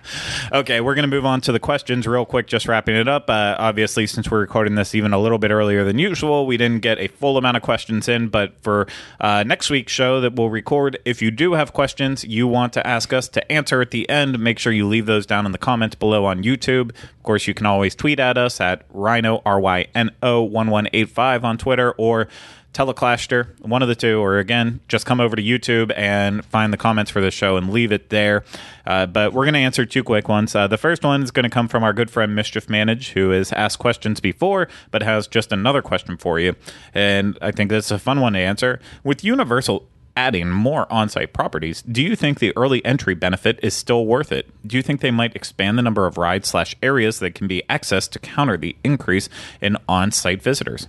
Okay, 0.51 0.81
we're 0.81 0.95
going 0.95 1.09
to 1.09 1.15
move 1.15 1.25
on 1.25 1.39
to 1.41 1.53
the 1.53 1.59
questions 1.59 2.05
real 2.05 2.25
quick, 2.25 2.47
just 2.47 2.67
wrapping 2.67 2.95
it 2.95 3.07
up. 3.07 3.29
Uh, 3.29 3.55
obviously, 3.57 4.05
since 4.05 4.29
we're 4.29 4.41
recording 4.41 4.75
this 4.75 4.93
even 4.93 5.13
a 5.13 5.17
little 5.17 5.37
bit 5.37 5.49
earlier 5.49 5.85
than 5.85 5.97
usual, 5.97 6.45
we 6.45 6.57
didn't 6.57 6.81
get 6.81 6.99
a 6.99 7.07
full 7.07 7.37
amount 7.37 7.55
of 7.55 7.63
questions 7.63 8.09
in. 8.09 8.27
But 8.27 8.53
for 8.61 8.85
uh, 9.21 9.43
next 9.43 9.69
week's 9.69 9.93
show 9.93 10.19
that 10.19 10.33
we'll 10.35 10.49
record, 10.49 10.99
if 11.05 11.21
you 11.21 11.31
do 11.31 11.53
have 11.53 11.71
questions 11.71 12.25
you 12.25 12.45
want 12.47 12.73
to 12.73 12.85
ask 12.85 13.13
us 13.13 13.29
to 13.29 13.51
answer 13.51 13.79
at 13.81 13.91
the 13.91 14.09
end, 14.09 14.37
make 14.39 14.59
sure 14.59 14.73
you 14.73 14.85
leave 14.87 15.05
those 15.05 15.25
down 15.25 15.45
in 15.45 15.53
the 15.53 15.57
comments 15.57 15.95
below 15.95 16.25
on 16.25 16.43
YouTube. 16.43 16.89
Of 16.89 17.23
course, 17.23 17.47
you 17.47 17.53
can 17.53 17.65
always 17.65 17.95
tweet 17.95 18.19
at 18.19 18.37
us 18.37 18.59
at 18.59 18.83
Rhino, 18.89 19.41
R 19.45 19.59
Y 19.61 19.87
N 19.95 20.11
O 20.21 20.41
1185 20.41 21.45
on 21.45 21.57
Twitter 21.57 21.93
or 21.93 22.27
Teleclaster, 22.73 23.59
one 23.61 23.81
of 23.81 23.87
the 23.87 23.95
two, 23.95 24.19
or 24.19 24.39
again, 24.39 24.79
just 24.87 25.05
come 25.05 25.19
over 25.19 25.35
to 25.35 25.41
YouTube 25.41 25.93
and 25.95 26.43
find 26.45 26.73
the 26.73 26.77
comments 26.77 27.11
for 27.11 27.21
this 27.21 27.33
show 27.33 27.55
and 27.55 27.71
leave 27.71 27.91
it 27.91 28.09
there. 28.09 28.43
Uh, 28.85 29.05
but 29.05 29.31
we're 29.31 29.45
going 29.45 29.53
to 29.53 29.59
answer 29.59 29.85
two 29.85 30.03
quick 30.03 30.27
ones. 30.27 30.55
Uh, 30.55 30.67
the 30.67 30.77
first 30.77 31.03
one 31.03 31.21
is 31.21 31.31
going 31.31 31.43
to 31.43 31.49
come 31.49 31.67
from 31.67 31.83
our 31.83 31.93
good 31.93 32.09
friend 32.09 32.35
Mischief 32.35 32.69
Manage, 32.69 33.11
who 33.11 33.29
has 33.29 33.51
asked 33.53 33.79
questions 33.79 34.19
before, 34.19 34.67
but 34.91 35.03
has 35.03 35.27
just 35.27 35.51
another 35.51 35.81
question 35.81 36.17
for 36.17 36.39
you. 36.39 36.55
And 36.93 37.37
I 37.41 37.51
think 37.51 37.69
that's 37.69 37.91
a 37.91 37.99
fun 37.99 38.19
one 38.19 38.33
to 38.33 38.39
answer. 38.39 38.79
With 39.03 39.23
Universal 39.23 39.87
adding 40.15 40.49
more 40.49 40.91
on 40.91 41.09
site 41.09 41.33
properties, 41.33 41.81
do 41.83 42.01
you 42.01 42.15
think 42.15 42.39
the 42.39 42.55
early 42.55 42.83
entry 42.85 43.13
benefit 43.13 43.59
is 43.61 43.73
still 43.73 44.05
worth 44.05 44.31
it? 44.31 44.49
Do 44.67 44.77
you 44.77 44.83
think 44.83 45.01
they 45.01 45.11
might 45.11 45.35
expand 45.35 45.77
the 45.77 45.83
number 45.83 46.05
of 46.07 46.17
rides 46.17 46.49
slash 46.49 46.75
areas 46.81 47.19
that 47.19 47.35
can 47.35 47.47
be 47.47 47.63
accessed 47.69 48.11
to 48.11 48.19
counter 48.19 48.57
the 48.57 48.75
increase 48.83 49.29
in 49.61 49.77
on 49.87 50.11
site 50.11 50.41
visitors? 50.41 50.87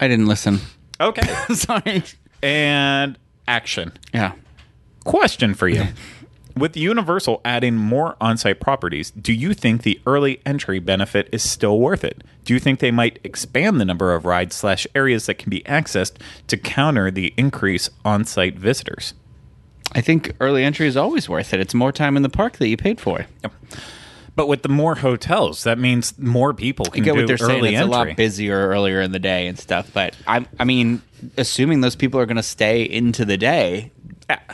I 0.00 0.08
didn't 0.08 0.26
listen. 0.26 0.60
Okay. 1.00 1.26
Sorry. 1.54 2.02
and 2.42 3.18
action. 3.46 3.92
Yeah. 4.12 4.32
Question 5.04 5.54
for 5.54 5.68
you. 5.68 5.84
With 6.56 6.76
Universal 6.76 7.40
adding 7.44 7.76
more 7.76 8.16
on 8.20 8.36
site 8.36 8.58
properties, 8.58 9.12
do 9.12 9.32
you 9.32 9.54
think 9.54 9.82
the 9.82 10.00
early 10.06 10.40
entry 10.44 10.80
benefit 10.80 11.28
is 11.30 11.48
still 11.48 11.78
worth 11.78 12.02
it? 12.02 12.24
Do 12.44 12.52
you 12.52 12.58
think 12.58 12.80
they 12.80 12.90
might 12.90 13.20
expand 13.22 13.80
the 13.80 13.84
number 13.84 14.12
of 14.12 14.24
rides 14.24 14.56
slash 14.56 14.84
areas 14.92 15.26
that 15.26 15.34
can 15.38 15.50
be 15.50 15.60
accessed 15.60 16.14
to 16.48 16.56
counter 16.56 17.12
the 17.12 17.32
increase 17.36 17.90
on 18.04 18.24
site 18.24 18.56
visitors? 18.58 19.14
I 19.92 20.00
think 20.00 20.32
early 20.40 20.64
entry 20.64 20.88
is 20.88 20.96
always 20.96 21.28
worth 21.28 21.54
it. 21.54 21.60
It's 21.60 21.74
more 21.74 21.92
time 21.92 22.16
in 22.16 22.24
the 22.24 22.28
park 22.28 22.56
that 22.56 22.66
you 22.66 22.76
paid 22.76 23.00
for. 23.00 23.26
But 24.38 24.46
with 24.46 24.62
the 24.62 24.68
more 24.68 24.94
hotels, 24.94 25.64
that 25.64 25.80
means 25.80 26.16
more 26.16 26.54
people 26.54 26.86
I 26.86 26.90
can 26.90 27.02
get 27.02 27.14
do 27.14 27.18
what 27.18 27.26
they're 27.26 27.38
saying. 27.38 27.64
It's 27.64 27.74
entry. 27.74 27.82
a 27.82 27.90
lot 27.90 28.16
busier 28.16 28.68
earlier 28.68 29.00
in 29.00 29.10
the 29.10 29.18
day 29.18 29.48
and 29.48 29.58
stuff. 29.58 29.90
But 29.92 30.14
I, 30.28 30.46
I 30.60 30.64
mean, 30.64 31.02
assuming 31.36 31.80
those 31.80 31.96
people 31.96 32.20
are 32.20 32.24
going 32.24 32.36
to 32.36 32.42
stay 32.44 32.84
into 32.84 33.24
the 33.24 33.36
day, 33.36 33.90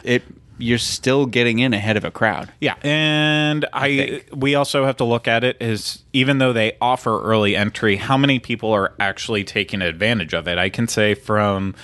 it 0.03 0.23
you're 0.57 0.79
still 0.79 1.27
getting 1.27 1.59
in 1.59 1.75
ahead 1.75 1.99
of 1.99 2.05
a 2.07 2.11
crowd. 2.11 2.51
Yeah, 2.63 2.77
and 2.83 3.67
I, 3.75 3.97
think. 3.97 4.29
we 4.33 4.55
also 4.55 4.87
have 4.87 4.97
to 4.97 5.05
look 5.05 5.29
at 5.29 5.45
it 5.45 5.59
as 5.61 6.03
even 6.15 6.39
though 6.39 6.55
they 6.55 6.79
offer 6.81 7.23
early 7.23 7.55
entry, 7.55 7.97
how 7.97 8.17
many 8.17 8.39
people 8.39 8.73
are 8.73 8.95
actually 8.99 9.45
taking 9.45 9.83
advantage 9.83 10.33
of 10.33 10.49
it? 10.49 10.57
I 10.57 10.71
can 10.71 10.89
say 10.89 11.13
from 11.13 11.75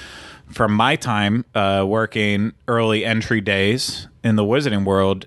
from 0.49 0.73
my 0.73 0.97
time 0.97 1.45
uh, 1.55 1.85
working 1.87 2.55
early 2.67 3.05
entry 3.05 3.43
days 3.43 4.09
in 4.25 4.37
the 4.37 4.45
Wizarding 4.45 4.87
World. 4.87 5.27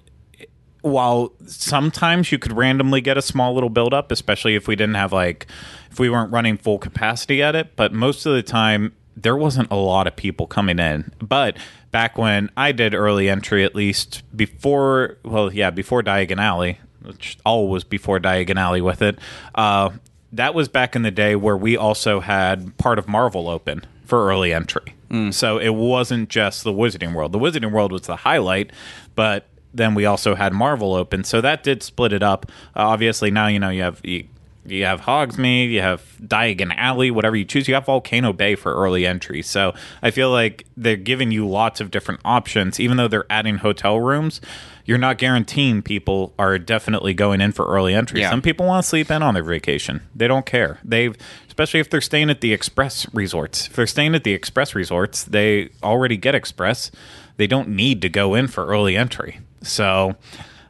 While 0.84 1.34
sometimes 1.48 2.32
you 2.32 2.38
could 2.38 2.54
randomly 2.54 3.02
get 3.02 3.18
a 3.18 3.22
small 3.22 3.54
little 3.54 3.70
build 3.70 3.94
up, 3.94 4.12
especially 4.12 4.56
if 4.56 4.68
we 4.68 4.76
didn't 4.76 4.96
have 4.96 5.12
like 5.12 5.48
if 5.92 6.00
we 6.00 6.10
weren't 6.10 6.32
running 6.32 6.58
full 6.58 6.78
capacity 6.78 7.42
at 7.42 7.56
it, 7.56 7.76
but 7.76 7.92
most 7.92 8.26
of 8.26 8.34
the 8.34 8.44
time 8.44 8.94
there 9.16 9.36
wasn't 9.36 9.72
a 9.72 9.76
lot 9.76 10.08
of 10.08 10.16
people 10.16 10.48
coming 10.48 10.80
in. 10.80 11.12
But 11.20 11.58
back 11.92 12.18
when 12.18 12.50
I 12.58 12.72
did 12.72 12.94
early 12.94 13.30
entry, 13.30 13.64
at 13.64 13.76
least 13.76 14.24
before, 14.36 15.18
well, 15.24 15.54
yeah, 15.54 15.70
before 15.70 16.02
Diagon 16.02 16.40
Alley, 16.40 16.80
which 17.02 17.38
all 17.46 17.70
was 17.70 17.84
before 17.84 18.20
Diagon 18.20 18.58
Alley 18.58 18.82
with 18.82 19.02
it, 19.02 19.20
uh, 19.56 19.92
that 20.32 20.56
was 20.56 20.68
back 20.68 20.96
in 20.96 21.04
the 21.04 21.12
day 21.12 21.36
where 21.36 21.56
we 21.56 21.78
also 21.78 22.20
had 22.20 22.76
part 22.78 22.98
of 22.98 23.08
Marvel 23.08 23.48
open 23.48 23.86
for 24.04 24.28
early 24.30 24.52
entry. 24.54 24.96
So 25.32 25.60
it 25.60 25.76
wasn't 25.76 26.30
just 26.30 26.64
the 26.64 26.74
Wizarding 26.74 27.14
World. 27.14 27.34
The 27.34 27.40
Wizarding 27.40 27.72
World 27.72 27.92
was 27.92 28.02
the 28.02 28.16
highlight, 28.16 28.72
but 29.14 29.46
then 29.74 29.96
we 29.96 30.06
also 30.06 30.36
had 30.36 30.54
Marvel 30.54 30.94
open. 30.94 31.24
So 31.24 31.42
that 31.42 31.64
did 31.64 31.84
split 31.84 32.14
it 32.14 32.24
up. 32.24 32.46
Uh, 32.76 32.88
obviously, 32.88 33.32
now 33.32 33.48
you 33.48 33.60
know 33.60 33.70
you 33.70 33.84
have. 33.84 34.02
You, 34.04 34.26
you 34.66 34.86
have 34.86 35.02
Hogsmeade, 35.02 35.72
you 35.72 35.82
have 35.82 36.02
Diagon 36.22 36.74
Alley, 36.78 37.12
whatever 37.12 37.36
you 37.36 37.44
choose. 37.44 37.68
You 37.68 37.74
have 37.74 37.86
Volcano 37.86 38.32
Bay 38.32 38.56
for 38.56 38.74
early 38.74 39.06
entry. 39.06 39.42
So 39.42 39.74
I 40.02 40.10
feel 40.10 40.32
like 40.32 40.66
they're 40.78 40.96
giving 40.96 41.32
you 41.32 41.48
lots 41.48 41.82
of 41.82 41.92
different 41.92 42.22
options. 42.24 42.80
Even 42.80 42.98
though 42.98 43.08
they're 43.10 43.26
adding 43.30 43.58
hotel 43.58 44.00
rooms, 44.00 44.40
you're 44.86 44.98
not 44.98 45.18
guaranteeing 45.18 45.82
people 45.82 46.34
are 46.40 46.58
definitely 46.58 47.14
going 47.14 47.42
in 47.42 47.52
for 47.52 47.66
early 47.66 47.94
entry. 47.94 48.22
Yeah. 48.22 48.30
Some 48.30 48.42
people 48.42 48.66
want 48.66 48.84
to 48.84 48.90
sleep 48.90 49.12
in 49.12 49.22
on 49.22 49.34
their 49.34 49.44
vacation. 49.44 50.02
They 50.16 50.28
don't 50.28 50.46
care. 50.46 50.80
They've 50.84 51.16
especially 51.48 51.80
if 51.80 51.90
they're 51.90 52.02
staying 52.02 52.30
at 52.30 52.42
the 52.42 52.54
express 52.54 53.12
resorts. 53.14 53.68
If 53.68 53.76
they're 53.76 53.88
staying 53.88 54.16
at 54.16 54.24
the 54.24 54.34
express 54.34 54.74
resorts, 54.74 55.24
they 55.24 55.70
already 55.84 56.18
get 56.18 56.36
express. 56.36 56.90
They 57.38 57.48
don't 57.48 57.70
need 57.70 58.02
to 58.02 58.10
go 58.10 58.34
in 58.34 58.48
for 58.48 58.66
early 58.66 58.96
entry. 58.96 59.40
So, 59.64 60.16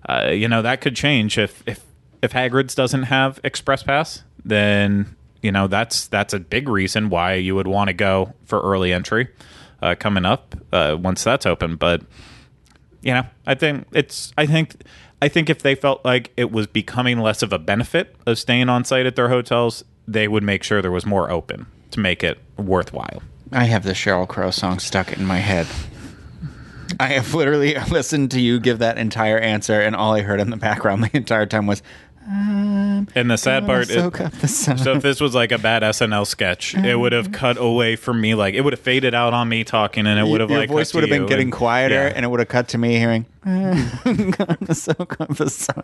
uh, 0.07 0.31
you 0.33 0.47
know 0.47 0.61
that 0.61 0.81
could 0.81 0.95
change 0.95 1.37
if 1.37 1.63
if 1.65 1.83
if 2.21 2.31
Hagrid's 2.31 2.75
doesn't 2.75 3.03
have 3.03 3.39
express 3.43 3.83
pass, 3.83 4.23
then 4.45 5.15
you 5.41 5.51
know 5.51 5.67
that's 5.67 6.07
that's 6.07 6.33
a 6.33 6.39
big 6.39 6.69
reason 6.69 7.09
why 7.09 7.33
you 7.33 7.55
would 7.55 7.67
want 7.67 7.89
to 7.89 7.93
go 7.93 8.33
for 8.45 8.61
early 8.61 8.93
entry 8.93 9.27
uh, 9.81 9.95
coming 9.95 10.25
up 10.25 10.55
uh, 10.71 10.97
once 10.99 11.23
that's 11.23 11.45
open. 11.45 11.75
But 11.75 12.01
you 13.01 13.13
know, 13.13 13.23
I 13.45 13.55
think 13.55 13.85
it's 13.91 14.33
I 14.37 14.45
think 14.45 14.75
I 15.21 15.27
think 15.27 15.49
if 15.49 15.61
they 15.61 15.75
felt 15.75 16.03
like 16.03 16.31
it 16.37 16.51
was 16.51 16.67
becoming 16.67 17.19
less 17.19 17.41
of 17.41 17.53
a 17.53 17.59
benefit 17.59 18.15
of 18.25 18.39
staying 18.39 18.69
on 18.69 18.83
site 18.85 19.05
at 19.05 19.15
their 19.15 19.29
hotels, 19.29 19.83
they 20.07 20.27
would 20.27 20.43
make 20.43 20.63
sure 20.63 20.81
there 20.81 20.91
was 20.91 21.05
more 21.05 21.29
open 21.29 21.65
to 21.91 21.99
make 21.99 22.23
it 22.23 22.39
worthwhile. 22.57 23.21
I 23.51 23.65
have 23.65 23.83
the 23.83 23.91
Sheryl 23.91 24.27
Crow 24.27 24.51
song 24.51 24.79
stuck 24.79 25.13
in 25.13 25.25
my 25.25 25.37
head. 25.37 25.67
I 26.99 27.07
have 27.07 27.33
literally 27.33 27.75
listened 27.91 28.31
to 28.31 28.41
you 28.41 28.59
give 28.59 28.79
that 28.79 28.97
entire 28.97 29.37
answer, 29.37 29.79
and 29.81 29.95
all 29.95 30.13
I 30.13 30.21
heard 30.21 30.39
in 30.39 30.49
the 30.49 30.57
background 30.57 31.03
the 31.13 31.17
entire 31.17 31.45
time 31.45 31.67
was, 31.67 31.81
um, 32.27 33.07
And 33.15 33.29
the 33.29 33.37
sad 33.37 33.65
part 33.65 33.89
is, 33.89 33.95
soak 33.95 34.21
up 34.21 34.31
the 34.33 34.47
sun. 34.47 34.77
so 34.77 34.93
if 34.93 35.03
this 35.03 35.19
was 35.19 35.35
like 35.35 35.51
a 35.51 35.57
bad 35.57 35.83
SNL 35.83 36.25
sketch, 36.25 36.75
it 36.75 36.95
would 36.97 37.11
have 37.11 37.31
cut 37.31 37.57
away 37.57 37.95
from 37.95 38.21
me. 38.21 38.33
Like 38.35 38.53
it 38.55 38.61
would 38.61 38.73
have 38.73 38.79
faded 38.79 39.13
out 39.13 39.33
on 39.33 39.49
me 39.49 39.63
talking, 39.63 40.07
and 40.07 40.19
it 40.19 40.25
would 40.25 40.41
have 40.41 40.49
your 40.49 40.59
like 40.59 40.69
voice 40.69 40.93
would 40.93 41.03
have 41.03 41.09
been 41.09 41.25
getting 41.25 41.47
and- 41.47 41.51
quieter, 41.53 41.95
yeah. 41.95 42.13
and 42.15 42.25
it 42.25 42.29
would 42.29 42.39
have 42.39 42.47
cut 42.49 42.67
to 42.69 42.77
me 42.77 42.97
hearing, 42.97 43.25
I'm 43.45 44.31
gonna 44.31 44.73
soak 44.73 45.19
up 45.19 45.35
the 45.35 45.49
sun. 45.49 45.83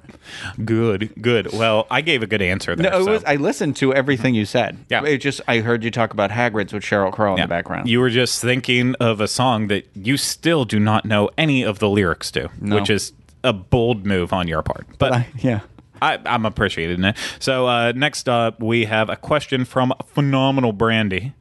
good, 0.63 1.11
good. 1.21 1.51
Well, 1.53 1.87
I 1.91 2.01
gave 2.01 2.23
a 2.23 2.27
good 2.27 2.41
answer 2.41 2.75
there. 2.75 2.91
No, 2.91 2.99
it 3.01 3.03
so- 3.05 3.11
was. 3.11 3.23
I 3.25 3.35
listened 3.35 3.75
to 3.77 3.93
everything 3.93 4.33
you 4.35 4.45
said. 4.45 4.77
Yeah. 4.89 5.03
it 5.05 5.17
just 5.17 5.41
I 5.47 5.59
heard 5.59 5.83
you 5.83 5.91
talk 5.91 6.13
about 6.13 6.31
Hagrid's 6.31 6.73
with 6.73 6.83
Sheryl 6.83 7.11
Crow 7.11 7.35
in 7.35 7.41
the 7.41 7.47
background. 7.47 7.89
You 7.89 7.99
were 7.99 8.09
just 8.09 8.41
thinking 8.41 8.95
of 8.99 9.19
a 9.21 9.27
song 9.27 9.67
that 9.67 9.87
you 9.93 10.17
still 10.17 10.65
do 10.65 10.79
not 10.79 11.05
know 11.05 11.29
any 11.37 11.63
of 11.63 11.79
the 11.79 11.89
lyrics 11.89 12.31
to, 12.31 12.49
No. 12.61 12.75
which 12.75 12.89
is 12.89 13.11
a 13.43 13.53
bold 13.53 14.05
move 14.05 14.33
on 14.33 14.47
your 14.47 14.61
part. 14.61 14.85
But 14.97 15.13
I, 15.13 15.27
yeah. 15.37 15.61
I, 16.01 16.19
I'm 16.25 16.45
appreciating 16.45 17.03
it. 17.03 17.17
So 17.39 17.67
uh, 17.67 17.91
next 17.95 18.27
up, 18.29 18.61
we 18.61 18.85
have 18.85 19.09
a 19.09 19.15
question 19.15 19.65
from 19.65 19.93
phenomenal 20.05 20.73
Brandy. 20.73 21.33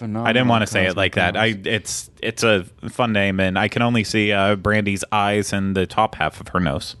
I 0.00 0.32
didn't 0.32 0.48
want 0.48 0.62
to 0.62 0.66
say 0.66 0.86
it 0.86 0.96
like 0.96 1.14
that. 1.14 1.36
I 1.36 1.56
it's 1.64 2.10
it's 2.22 2.42
a 2.42 2.64
fun 2.90 3.12
name, 3.12 3.38
and 3.40 3.58
I 3.58 3.68
can 3.68 3.82
only 3.82 4.02
see 4.04 4.32
uh, 4.32 4.56
Brandy's 4.56 5.04
eyes 5.12 5.52
and 5.52 5.76
the 5.76 5.86
top 5.86 6.16
half 6.16 6.40
of 6.40 6.48
her 6.48 6.60
nose. 6.60 6.96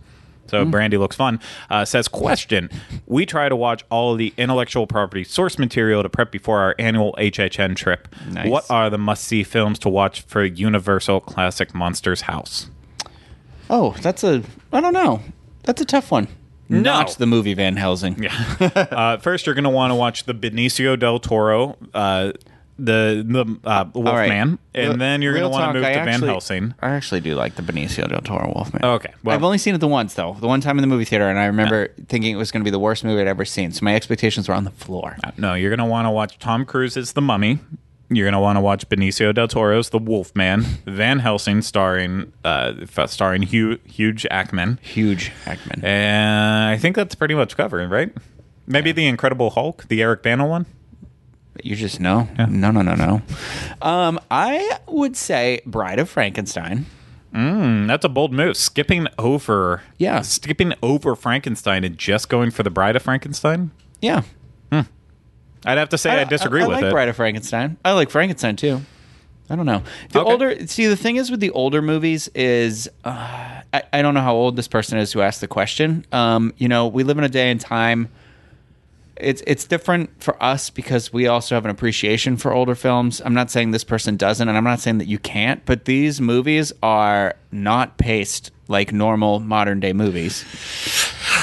So 0.46 0.64
Hmm. 0.64 0.70
Brandy 0.70 0.96
looks 0.96 1.16
fun. 1.16 1.40
Uh, 1.68 1.84
says 1.84 2.06
question: 2.06 2.70
We 3.06 3.26
try 3.26 3.48
to 3.48 3.56
watch 3.56 3.84
all 3.90 4.12
of 4.12 4.18
the 4.18 4.32
intellectual 4.36 4.86
property 4.86 5.24
source 5.24 5.58
material 5.58 6.04
to 6.04 6.08
prep 6.08 6.30
before 6.30 6.60
our 6.60 6.76
annual 6.78 7.12
HHN 7.18 7.74
trip. 7.74 8.06
Nice. 8.30 8.48
What 8.48 8.70
are 8.70 8.88
the 8.88 8.98
must-see 8.98 9.42
films 9.42 9.80
to 9.80 9.88
watch 9.88 10.20
for 10.22 10.44
Universal 10.44 11.22
Classic 11.22 11.74
Monsters 11.74 12.22
House? 12.22 12.70
Oh, 13.68 13.96
that's 14.00 14.22
a. 14.22 14.44
I 14.72 14.80
don't 14.80 14.94
know. 14.94 15.20
That's 15.64 15.80
a 15.82 15.84
tough 15.84 16.12
one. 16.12 16.28
No. 16.68 16.80
Not 16.80 17.10
the 17.18 17.26
movie 17.26 17.54
Van 17.54 17.76
Helsing. 17.76 18.22
Yeah. 18.22 18.32
uh, 18.90 19.16
first, 19.18 19.46
you're 19.46 19.54
going 19.54 19.64
to 19.64 19.70
want 19.70 19.90
to 19.92 19.94
watch 19.94 20.24
the 20.24 20.34
Benicio 20.34 20.98
del 20.98 21.18
Toro, 21.20 21.76
uh, 21.94 22.32
the 22.78 23.24
the 23.26 23.58
uh, 23.68 23.84
Wolfman, 23.94 24.58
and 24.74 24.88
Real- 24.88 24.96
then 24.98 25.22
you're 25.22 25.32
going 25.32 25.44
to 25.44 25.48
want 25.48 25.70
to 25.70 25.74
move 25.78 25.84
I 25.84 25.92
to 25.94 25.98
Van 26.00 26.08
actually- 26.08 26.28
Helsing. 26.28 26.74
I 26.82 26.90
actually 26.90 27.20
do 27.20 27.34
like 27.34 27.54
the 27.54 27.62
Benicio 27.62 28.08
del 28.08 28.20
Toro 28.20 28.52
Wolfman. 28.54 28.84
Okay, 28.84 29.12
well- 29.24 29.34
I've 29.34 29.44
only 29.44 29.58
seen 29.58 29.74
it 29.74 29.78
the 29.78 29.88
once 29.88 30.14
though. 30.14 30.36
The 30.40 30.46
one 30.48 30.60
time 30.60 30.76
in 30.76 30.82
the 30.82 30.88
movie 30.88 31.04
theater, 31.06 31.28
and 31.28 31.38
I 31.38 31.46
remember 31.46 31.88
thinking 32.08 32.34
it 32.34 32.36
was 32.38 32.50
going 32.50 32.60
to 32.62 32.64
be 32.64 32.70
the 32.70 32.78
worst 32.78 33.02
movie 33.04 33.20
I'd 33.22 33.28
ever 33.28 33.44
seen. 33.44 33.72
So 33.72 33.84
my 33.84 33.94
expectations 33.94 34.48
were 34.48 34.54
on 34.54 34.64
the 34.64 34.70
floor. 34.72 35.16
No, 35.38 35.54
you're 35.54 35.70
going 35.70 35.78
to 35.78 35.90
want 35.90 36.06
to 36.06 36.10
watch 36.10 36.38
Tom 36.38 36.64
Cruise's 36.66 37.12
The 37.14 37.22
Mummy. 37.22 37.60
You're 38.08 38.24
going 38.26 38.34
to 38.34 38.40
want 38.40 38.56
to 38.56 38.60
watch 38.60 38.88
Benicio 38.88 39.34
del 39.34 39.48
Toro's 39.48 39.90
The 39.90 39.98
Wolfman, 39.98 40.62
Van 40.86 41.18
Helsing 41.18 41.60
starring 41.62 42.32
uh, 42.44 42.72
starring 43.06 43.42
Hugh, 43.42 43.78
Hugh 43.84 44.12
Jackman. 44.12 44.78
Huge 44.82 45.32
Hackman. 45.44 45.84
And 45.84 46.68
I 46.70 46.76
think 46.78 46.94
that's 46.94 47.16
pretty 47.16 47.34
much 47.34 47.56
covered, 47.56 47.90
right? 47.90 48.12
Maybe 48.66 48.92
The 48.92 49.06
Incredible 49.06 49.50
Hulk, 49.50 49.86
the 49.88 50.02
Eric 50.02 50.22
Bana 50.22 50.46
one. 50.46 50.66
You 51.64 51.74
just 51.74 51.98
know. 52.00 52.28
No, 52.38 52.70
no, 52.70 52.82
no, 52.82 52.94
no. 52.94 53.22
Um, 53.82 54.20
I 54.30 54.78
would 54.86 55.16
say 55.16 55.60
Bride 55.66 55.98
of 55.98 56.08
Frankenstein. 56.08 56.86
Mm, 57.34 57.86
that's 57.88 58.04
a 58.04 58.08
bold 58.08 58.32
move. 58.32 58.56
Skipping 58.56 59.08
over, 59.18 59.82
Yeah. 59.98 60.20
skipping 60.20 60.74
over 60.82 61.16
Frankenstein 61.16 61.82
and 61.82 61.98
just 61.98 62.28
going 62.28 62.50
for 62.50 62.62
the 62.62 62.70
Bride 62.70 62.94
of 62.94 63.02
Frankenstein. 63.02 63.70
Yeah. 64.00 64.22
I'd 65.64 65.78
have 65.78 65.88
to 65.90 65.98
say 65.98 66.10
I, 66.10 66.24
disagree 66.24 66.60
with 66.60 66.68
you. 66.68 66.72
I, 66.72 66.76
with 66.76 66.82
like 66.82 66.90
it. 66.90 66.92
Bride 66.92 67.08
of 67.08 67.16
Frankenstein. 67.16 67.76
I 67.84 67.92
like 67.92 68.10
Frankenstein 68.10 68.56
too. 68.56 68.82
I 69.48 69.54
don't 69.56 69.66
know. 69.66 69.82
The 70.10 70.20
Okay. 70.20 70.30
older, 70.30 70.66
see, 70.66 70.86
the 70.86 70.96
thing 70.96 71.16
is 71.16 71.30
with 71.30 71.38
the 71.40 71.50
older 71.50 71.80
movies 71.80 72.28
is, 72.34 72.88
uh, 73.04 73.10
I, 73.72 73.82
I 73.92 74.02
don't 74.02 74.14
know 74.14 74.20
how 74.20 74.34
old 74.34 74.56
this 74.56 74.66
person 74.68 74.98
is 74.98 75.12
who 75.12 75.20
asked 75.20 75.40
the 75.40 75.46
question. 75.48 76.04
Um, 76.12 76.52
you 76.56 76.66
know, 76.68 76.88
we 76.88 77.04
live 77.04 77.16
in 77.18 77.24
a 77.24 77.28
day 77.28 77.50
and 77.50 77.60
time. 77.60 78.08
It's 79.18 79.42
it's 79.46 79.64
different 79.64 80.10
for 80.22 80.40
us 80.42 80.68
because 80.68 81.10
we 81.12 81.26
also 81.26 81.54
have 81.54 81.64
an 81.64 81.70
appreciation 81.70 82.36
for 82.36 82.52
older 82.52 82.74
films. 82.74 83.22
I'm 83.24 83.32
not 83.32 83.50
saying 83.50 83.70
this 83.70 83.84
person 83.84 84.16
doesn't, 84.18 84.46
and 84.46 84.58
I'm 84.58 84.64
not 84.64 84.80
saying 84.80 84.98
that 84.98 85.06
you 85.06 85.18
can't, 85.18 85.64
but 85.64 85.86
these 85.86 86.20
movies 86.20 86.72
are 86.82 87.34
not 87.50 87.96
paced 87.96 88.50
like 88.68 88.92
normal 88.92 89.40
modern 89.40 89.80
day 89.80 89.92
movies. 89.92 90.44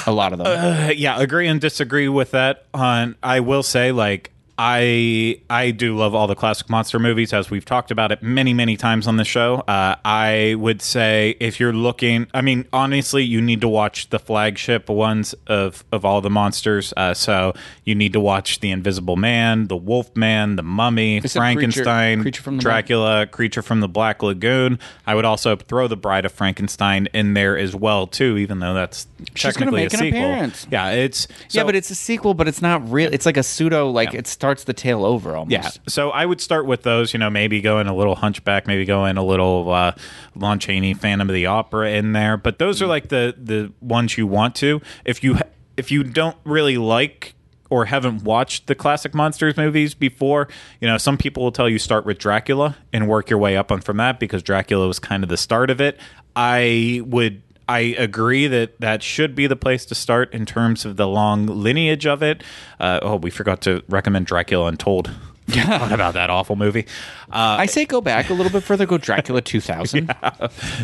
A 0.06 0.12
lot 0.12 0.34
of 0.34 0.40
them. 0.40 0.48
Uh, 0.48 0.92
yeah, 0.96 1.20
agree 1.20 1.48
and 1.48 1.62
disagree 1.62 2.10
with 2.10 2.32
that. 2.32 2.66
On 2.74 3.16
I 3.24 3.40
will 3.40 3.64
say, 3.64 3.92
like 3.92 4.32
I 4.58 5.40
I 5.50 5.72
do 5.72 5.96
love 5.96 6.14
all 6.14 6.28
the 6.28 6.36
classic 6.36 6.70
monster 6.70 7.00
movies, 7.00 7.34
as 7.34 7.50
we've 7.50 7.66
talked 7.66 7.90
about 7.92 8.12
it 8.12 8.22
many 8.22 8.54
many 8.54 8.78
times 8.78 9.08
on 9.08 9.18
the 9.18 9.26
show. 9.26 9.56
Uh, 9.68 9.96
I 10.06 10.56
would 10.60 10.82
say 10.82 11.36
if 11.40 11.60
you're 11.60 11.74
looking, 11.74 12.28
I 12.34 12.42
mean, 12.42 12.66
honestly, 12.72 13.24
you 13.24 13.42
need 13.42 13.62
to 13.62 13.68
watch 13.68 14.10
the 14.10 14.20
flagship 14.20 14.90
ones 14.90 15.34
of 15.48 15.84
of 15.92 16.06
all 16.06 16.22
the 16.22 16.30
monsters. 16.30 16.94
Uh, 16.96 17.14
so 17.14 17.54
you 17.84 17.96
need 17.96 18.14
to 18.14 18.20
watch 18.20 18.60
the 18.60 18.70
Invisible 18.72 19.16
Man, 19.16 19.68
the 19.68 19.76
Wolf 19.78 20.16
Man, 20.16 20.56
the 20.56 20.64
Mummy, 20.64 21.18
Is 21.18 21.34
Frankenstein, 21.34 22.22
Creature- 22.22 22.24
Creature 22.24 22.42
from 22.44 22.58
the 22.58 22.62
Dracula, 22.62 23.28
Creature 23.28 23.62
from 23.64 23.80
the 23.80 23.88
Black 23.88 24.22
Lagoon. 24.22 24.78
I 25.08 25.16
would 25.16 25.26
also 25.26 25.56
throw 25.56 25.88
the 25.88 25.98
Bride 25.98 26.26
of 26.26 26.32
Frankenstein 26.32 27.08
in 27.14 27.34
there 27.34 27.58
as 27.58 27.76
well 27.76 28.06
too, 28.08 28.38
even 28.38 28.60
though 28.60 28.74
that's 28.76 29.08
She's 29.36 29.54
technically 29.56 29.84
make 29.84 29.94
a 29.94 29.98
an 29.98 30.00
sequel. 30.00 30.20
appearance. 30.20 30.68
Yeah, 30.72 30.92
it's 30.92 31.28
yeah, 31.50 31.64
but 31.64 31.76
it's 31.76 31.90
a 31.90 31.96
sequel, 31.96 32.34
but 32.36 32.48
it's 32.48 32.62
not 32.62 32.88
real. 32.92 33.12
It's 33.12 33.26
like 33.26 33.38
a 33.38 33.44
pseudo, 33.44 33.90
like 33.90 34.14
Yeah. 34.14 34.20
it 34.20 34.28
starts 34.44 34.66
the 34.66 34.74
tale 34.74 35.06
over 35.06 35.38
almost. 35.38 35.54
yeah. 35.54 35.70
So 35.88 36.10
I 36.10 36.26
would 36.26 36.42
start 36.42 36.66
with 36.66 36.84
those. 36.84 37.14
You 37.14 37.20
know, 37.20 37.30
maybe 37.30 37.62
go 37.62 37.80
in 37.80 37.88
a 37.88 37.96
little 37.96 38.16
Hunchback, 38.16 38.68
maybe 38.68 38.84
go 38.84 39.06
in 39.06 39.16
a 39.16 39.24
little 39.24 39.72
uh, 39.72 39.94
Lon 40.36 40.60
Chaney, 40.60 40.94
Phantom 40.94 41.30
of 41.30 41.34
the 41.34 41.46
Opera 41.46 41.92
in 41.92 42.12
there. 42.12 42.36
But 42.36 42.60
those 42.60 42.82
are 42.82 42.88
like 42.88 43.08
the 43.08 43.34
the 43.38 43.72
ones 43.80 44.18
you 44.18 44.28
want 44.28 44.56
to. 44.56 44.82
If 45.06 45.24
you 45.24 45.38
if 45.78 45.92
you 45.92 46.04
don't 46.04 46.36
really 46.44 46.78
like 46.78 47.36
or 47.70 47.86
haven't 47.86 48.24
watched 48.24 48.68
the 48.68 48.76
classic 48.76 49.14
monsters 49.14 49.56
movies 49.56 49.94
before, 49.94 50.50
you 50.82 50.88
know, 50.90 50.98
some 50.98 51.18
people 51.18 51.42
will 51.42 51.54
tell 51.54 51.70
you 51.70 51.80
start 51.80 52.06
with 52.06 52.20
Dracula 52.20 52.76
and 52.92 53.08
work 53.08 53.30
your 53.30 53.40
way 53.40 53.56
up 53.56 53.72
on 53.72 53.80
from 53.80 53.96
that 53.98 54.20
because 54.20 54.44
Dracula 54.44 54.88
was 54.88 55.00
kind 55.00 55.24
of 55.24 55.30
the 55.30 55.38
start 55.38 55.70
of 55.70 55.80
it. 55.80 55.98
I 56.36 57.02
would 57.06 57.42
I 57.68 57.80
agree 57.98 58.48
that 58.48 58.80
that 58.82 59.02
should 59.04 59.36
be 59.36 59.48
the 59.48 59.56
place 59.56 59.86
to 59.86 59.96
start 59.96 60.34
in 60.34 60.46
terms 60.46 60.86
of 60.86 60.98
the 60.98 61.08
long 61.08 61.46
lineage 61.46 62.06
of 62.06 62.22
it. 62.22 62.44
Uh, 62.80 63.00
oh, 63.02 63.16
we 63.16 63.30
forgot 63.30 63.62
to 63.62 63.84
recommend 63.88 64.26
Dracula 64.26 64.66
Untold. 64.68 65.12
Talk 65.52 65.92
about 65.92 66.14
that 66.14 66.30
awful 66.30 66.56
movie. 66.56 66.86
Uh, 67.30 67.58
I 67.60 67.66
say 67.66 67.86
go 67.86 68.00
back 68.00 68.30
a 68.30 68.34
little 68.34 68.52
bit 68.52 68.64
further. 68.64 68.86
Go 68.86 68.98
Dracula 68.98 69.42
2000. 69.42 70.14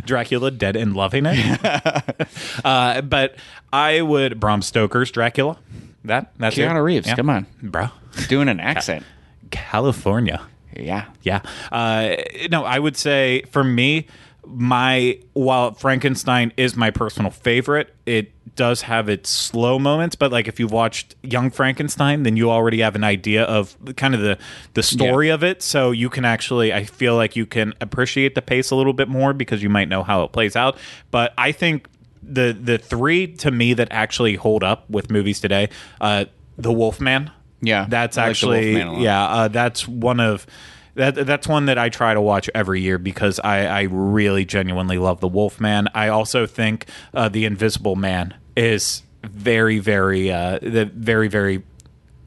Dracula 0.05 0.51
Dead 0.51 0.75
and 0.75 0.95
Loving 0.95 1.25
It. 1.27 1.59
uh, 2.65 3.01
but 3.01 3.35
I 3.71 4.01
would 4.01 4.39
Bram 4.39 4.61
Stoker's 4.61 5.11
Dracula. 5.11 5.57
That 6.03 6.31
that's 6.37 6.57
it. 6.57 6.61
Keanu 6.67 6.83
Reeves, 6.83 7.07
Yeah. 7.07 7.15
come 7.15 7.29
on. 7.29 7.45
bro. 7.61 7.87
Doing 8.27 8.49
an 8.49 8.59
accent. 8.59 9.05
California. 9.51 10.41
Yeah. 10.75 11.05
Yeah. 11.23 11.41
Uh, 11.71 12.15
no, 12.51 12.63
I 12.63 12.79
would 12.79 12.95
say 12.97 13.43
for 13.51 13.63
me, 13.63 14.07
my 14.45 15.19
while 15.33 15.73
Frankenstein 15.73 16.51
is 16.57 16.75
my 16.75 16.91
personal 16.91 17.31
favorite, 17.31 17.93
it 18.05 18.31
does 18.55 18.81
have 18.81 19.07
its 19.09 19.29
slow 19.29 19.79
moments. 19.79 20.15
But 20.15 20.31
like 20.31 20.47
if 20.47 20.59
you've 20.59 20.71
watched 20.71 21.15
Young 21.23 21.51
Frankenstein, 21.51 22.23
then 22.23 22.35
you 22.35 22.49
already 22.51 22.79
have 22.79 22.95
an 22.95 23.03
idea 23.03 23.43
of 23.43 23.77
kind 23.95 24.15
of 24.15 24.21
the 24.21 24.37
the 24.73 24.83
story 24.83 25.29
of 25.29 25.43
it. 25.43 25.61
So 25.61 25.91
you 25.91 26.09
can 26.09 26.25
actually, 26.25 26.73
I 26.73 26.83
feel 26.83 27.15
like 27.15 27.35
you 27.35 27.45
can 27.45 27.73
appreciate 27.81 28.35
the 28.35 28.41
pace 28.41 28.71
a 28.71 28.75
little 28.75 28.93
bit 28.93 29.07
more 29.07 29.33
because 29.33 29.61
you 29.63 29.69
might 29.69 29.87
know 29.87 30.03
how 30.03 30.23
it 30.23 30.31
plays 30.31 30.55
out. 30.55 30.77
But 31.11 31.33
I 31.37 31.51
think 31.51 31.87
the 32.21 32.57
the 32.59 32.77
three 32.77 33.27
to 33.27 33.51
me 33.51 33.73
that 33.73 33.87
actually 33.91 34.35
hold 34.35 34.63
up 34.63 34.89
with 34.89 35.09
movies 35.09 35.39
today, 35.39 35.69
uh, 36.01 36.25
the 36.57 36.71
Wolfman. 36.71 37.31
Yeah, 37.61 37.87
that's 37.89 38.17
I 38.17 38.29
actually 38.29 38.83
lot. 38.83 39.01
yeah, 39.01 39.25
uh, 39.25 39.47
that's 39.49 39.87
one 39.87 40.19
of 40.19 40.47
that. 40.95 41.15
That's 41.15 41.47
one 41.47 41.65
that 41.67 41.77
I 41.77 41.89
try 41.89 42.13
to 42.13 42.21
watch 42.21 42.49
every 42.55 42.81
year 42.81 42.97
because 42.97 43.39
I, 43.39 43.65
I 43.65 43.81
really 43.83 44.45
genuinely 44.45 44.97
love 44.97 45.19
the 45.19 45.27
Wolfman. 45.27 45.87
I 45.93 46.09
also 46.09 46.45
think 46.45 46.85
uh, 47.13 47.29
the 47.29 47.45
Invisible 47.45 47.95
Man 47.95 48.33
is 48.55 49.03
very 49.23 49.79
very 49.79 50.31
uh, 50.31 50.59
the 50.61 50.85
very 50.93 51.27
very 51.27 51.63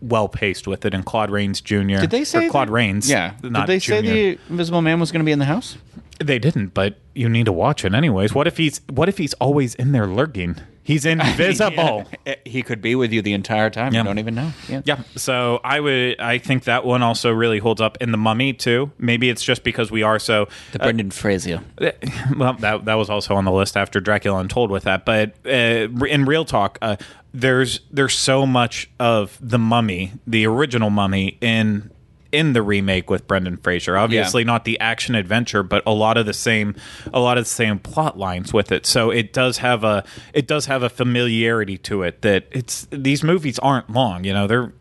well 0.00 0.28
paced 0.28 0.66
with 0.66 0.84
it, 0.84 0.94
and 0.94 1.04
Claude 1.06 1.30
Rains 1.30 1.60
Jr. 1.60 2.00
Did 2.00 2.10
they 2.10 2.24
say 2.24 2.48
Claude 2.48 2.68
that- 2.68 2.72
Rains? 2.72 3.08
Yeah. 3.08 3.34
Did 3.40 3.54
they 3.66 3.78
say 3.78 4.02
Jr.. 4.02 4.06
the 4.08 4.38
Invisible 4.50 4.82
Man 4.82 5.00
was 5.00 5.12
going 5.12 5.20
to 5.20 5.24
be 5.24 5.32
in 5.32 5.38
the 5.38 5.44
house? 5.44 5.76
They 6.18 6.38
didn't, 6.38 6.68
but 6.68 6.98
you 7.14 7.28
need 7.28 7.46
to 7.46 7.52
watch 7.52 7.84
it 7.84 7.94
anyways. 7.94 8.34
What 8.34 8.46
if 8.46 8.56
he's 8.56 8.80
What 8.88 9.08
if 9.08 9.18
he's 9.18 9.34
always 9.34 9.74
in 9.74 9.92
there 9.92 10.06
lurking? 10.06 10.56
He's 10.82 11.06
invisible. 11.06 12.04
Yeah. 12.26 12.34
He 12.44 12.62
could 12.62 12.80
be 12.82 12.94
with 12.94 13.12
you 13.12 13.22
the 13.22 13.32
entire 13.32 13.70
time. 13.70 13.92
Yeah. 13.94 14.00
You 14.00 14.04
don't 14.04 14.18
even 14.18 14.34
know. 14.34 14.52
Yeah. 14.68 14.82
Yeah, 14.84 15.02
so 15.16 15.60
I 15.64 15.80
would. 15.80 16.20
I 16.20 16.38
think 16.38 16.64
that 16.64 16.84
one 16.84 17.02
also 17.02 17.30
really 17.30 17.58
holds 17.58 17.80
up 17.80 17.96
in 18.00 18.10
the 18.12 18.18
Mummy 18.18 18.52
too. 18.52 18.90
Maybe 18.98 19.30
it's 19.30 19.44
just 19.44 19.62
because 19.64 19.90
we 19.90 20.02
are 20.02 20.18
so. 20.18 20.48
The 20.72 20.78
Brendan 20.80 21.10
Fraser. 21.10 21.60
Well, 22.36 22.54
that 22.54 22.84
that 22.86 22.94
was 22.94 23.10
also 23.10 23.34
on 23.34 23.44
the 23.44 23.52
list 23.52 23.76
after 23.76 24.00
Dracula 24.00 24.38
Untold 24.38 24.70
with 24.70 24.84
that. 24.84 25.04
But 25.04 25.34
uh, 25.44 25.88
in 26.06 26.24
real 26.24 26.44
talk, 26.44 26.78
uh, 26.80 26.96
there's 27.34 27.80
there's 27.90 28.14
so 28.14 28.46
much 28.46 28.90
of 28.98 29.38
the 29.40 29.58
Mummy, 29.58 30.12
the 30.26 30.46
original 30.46 30.90
Mummy, 30.90 31.38
in 31.40 31.90
in 32.32 32.54
the 32.54 32.62
remake 32.62 33.10
with 33.10 33.26
Brendan 33.26 33.58
Fraser. 33.58 33.96
Obviously, 33.96 34.42
not 34.44 34.64
the 34.64 34.80
action 34.80 35.14
adventure, 35.14 35.62
but 35.62 35.82
a 35.86 35.92
lot 35.92 36.16
of 36.16 36.26
the 36.26 36.32
same, 36.32 36.74
a 37.12 37.20
lot 37.20 37.38
of 37.38 37.44
the 37.44 37.50
same 37.50 37.78
plot 37.78 38.18
lines 38.18 38.52
with 38.52 38.72
it. 38.72 38.86
So 38.86 39.10
it 39.10 39.32
does 39.32 39.58
have 39.58 39.84
a, 39.84 40.04
it 40.32 40.46
does 40.46 40.66
have 40.66 40.82
a 40.82 40.88
familiarity 40.88 41.78
to 41.78 42.02
it 42.02 42.22
that 42.22 42.46
it's 42.50 42.86
these 42.90 43.22
movies 43.22 43.58
aren't 43.58 43.90
long. 43.90 44.24
You 44.24 44.32
know, 44.32 44.46
they're 44.46 44.72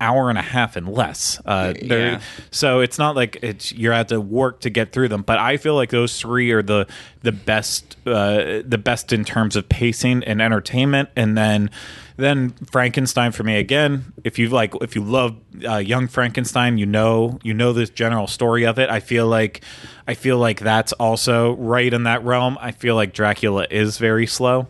hour 0.00 0.28
and 0.28 0.36
a 0.36 0.42
half 0.42 0.74
and 0.74 0.88
less. 0.88 1.40
Uh, 1.46 1.72
Yeah. 2.12 2.20
So 2.50 2.80
it's 2.80 2.98
not 2.98 3.14
like 3.14 3.38
it's 3.40 3.72
you're 3.72 3.92
at 3.92 4.08
to 4.08 4.20
work 4.20 4.60
to 4.62 4.70
get 4.70 4.92
through 4.92 5.08
them. 5.08 5.22
But 5.22 5.38
I 5.38 5.56
feel 5.58 5.76
like 5.76 5.90
those 5.90 6.18
three 6.18 6.50
are 6.50 6.62
the 6.62 6.86
the 7.22 7.30
best, 7.32 7.96
uh, 8.04 8.62
the 8.64 8.80
best 8.82 9.12
in 9.12 9.24
terms 9.24 9.54
of 9.54 9.68
pacing 9.68 10.24
and 10.24 10.42
entertainment. 10.42 11.10
And 11.14 11.38
then 11.38 11.70
then 12.16 12.50
Frankenstein 12.70 13.32
for 13.32 13.42
me 13.42 13.56
again. 13.58 14.12
If 14.24 14.38
you 14.38 14.48
like, 14.48 14.74
if 14.82 14.94
you 14.94 15.02
love 15.02 15.36
uh, 15.66 15.76
Young 15.76 16.08
Frankenstein, 16.08 16.78
you 16.78 16.86
know 16.86 17.38
you 17.42 17.54
know 17.54 17.72
this 17.72 17.90
general 17.90 18.26
story 18.26 18.64
of 18.64 18.78
it. 18.78 18.90
I 18.90 19.00
feel 19.00 19.26
like 19.26 19.62
I 20.06 20.14
feel 20.14 20.38
like 20.38 20.60
that's 20.60 20.92
also 20.94 21.52
right 21.56 21.92
in 21.92 22.04
that 22.04 22.24
realm. 22.24 22.58
I 22.60 22.72
feel 22.72 22.94
like 22.94 23.12
Dracula 23.14 23.66
is 23.70 23.98
very 23.98 24.26
slow. 24.26 24.66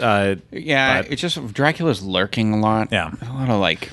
Uh, 0.00 0.36
Yeah, 0.50 1.02
but- 1.02 1.12
it's 1.12 1.20
just 1.22 1.52
Dracula's 1.52 2.02
lurking 2.02 2.52
a 2.54 2.58
lot. 2.60 2.88
Yeah. 2.92 3.10
a 3.22 3.32
lot 3.32 3.48
of 3.50 3.60
like. 3.60 3.90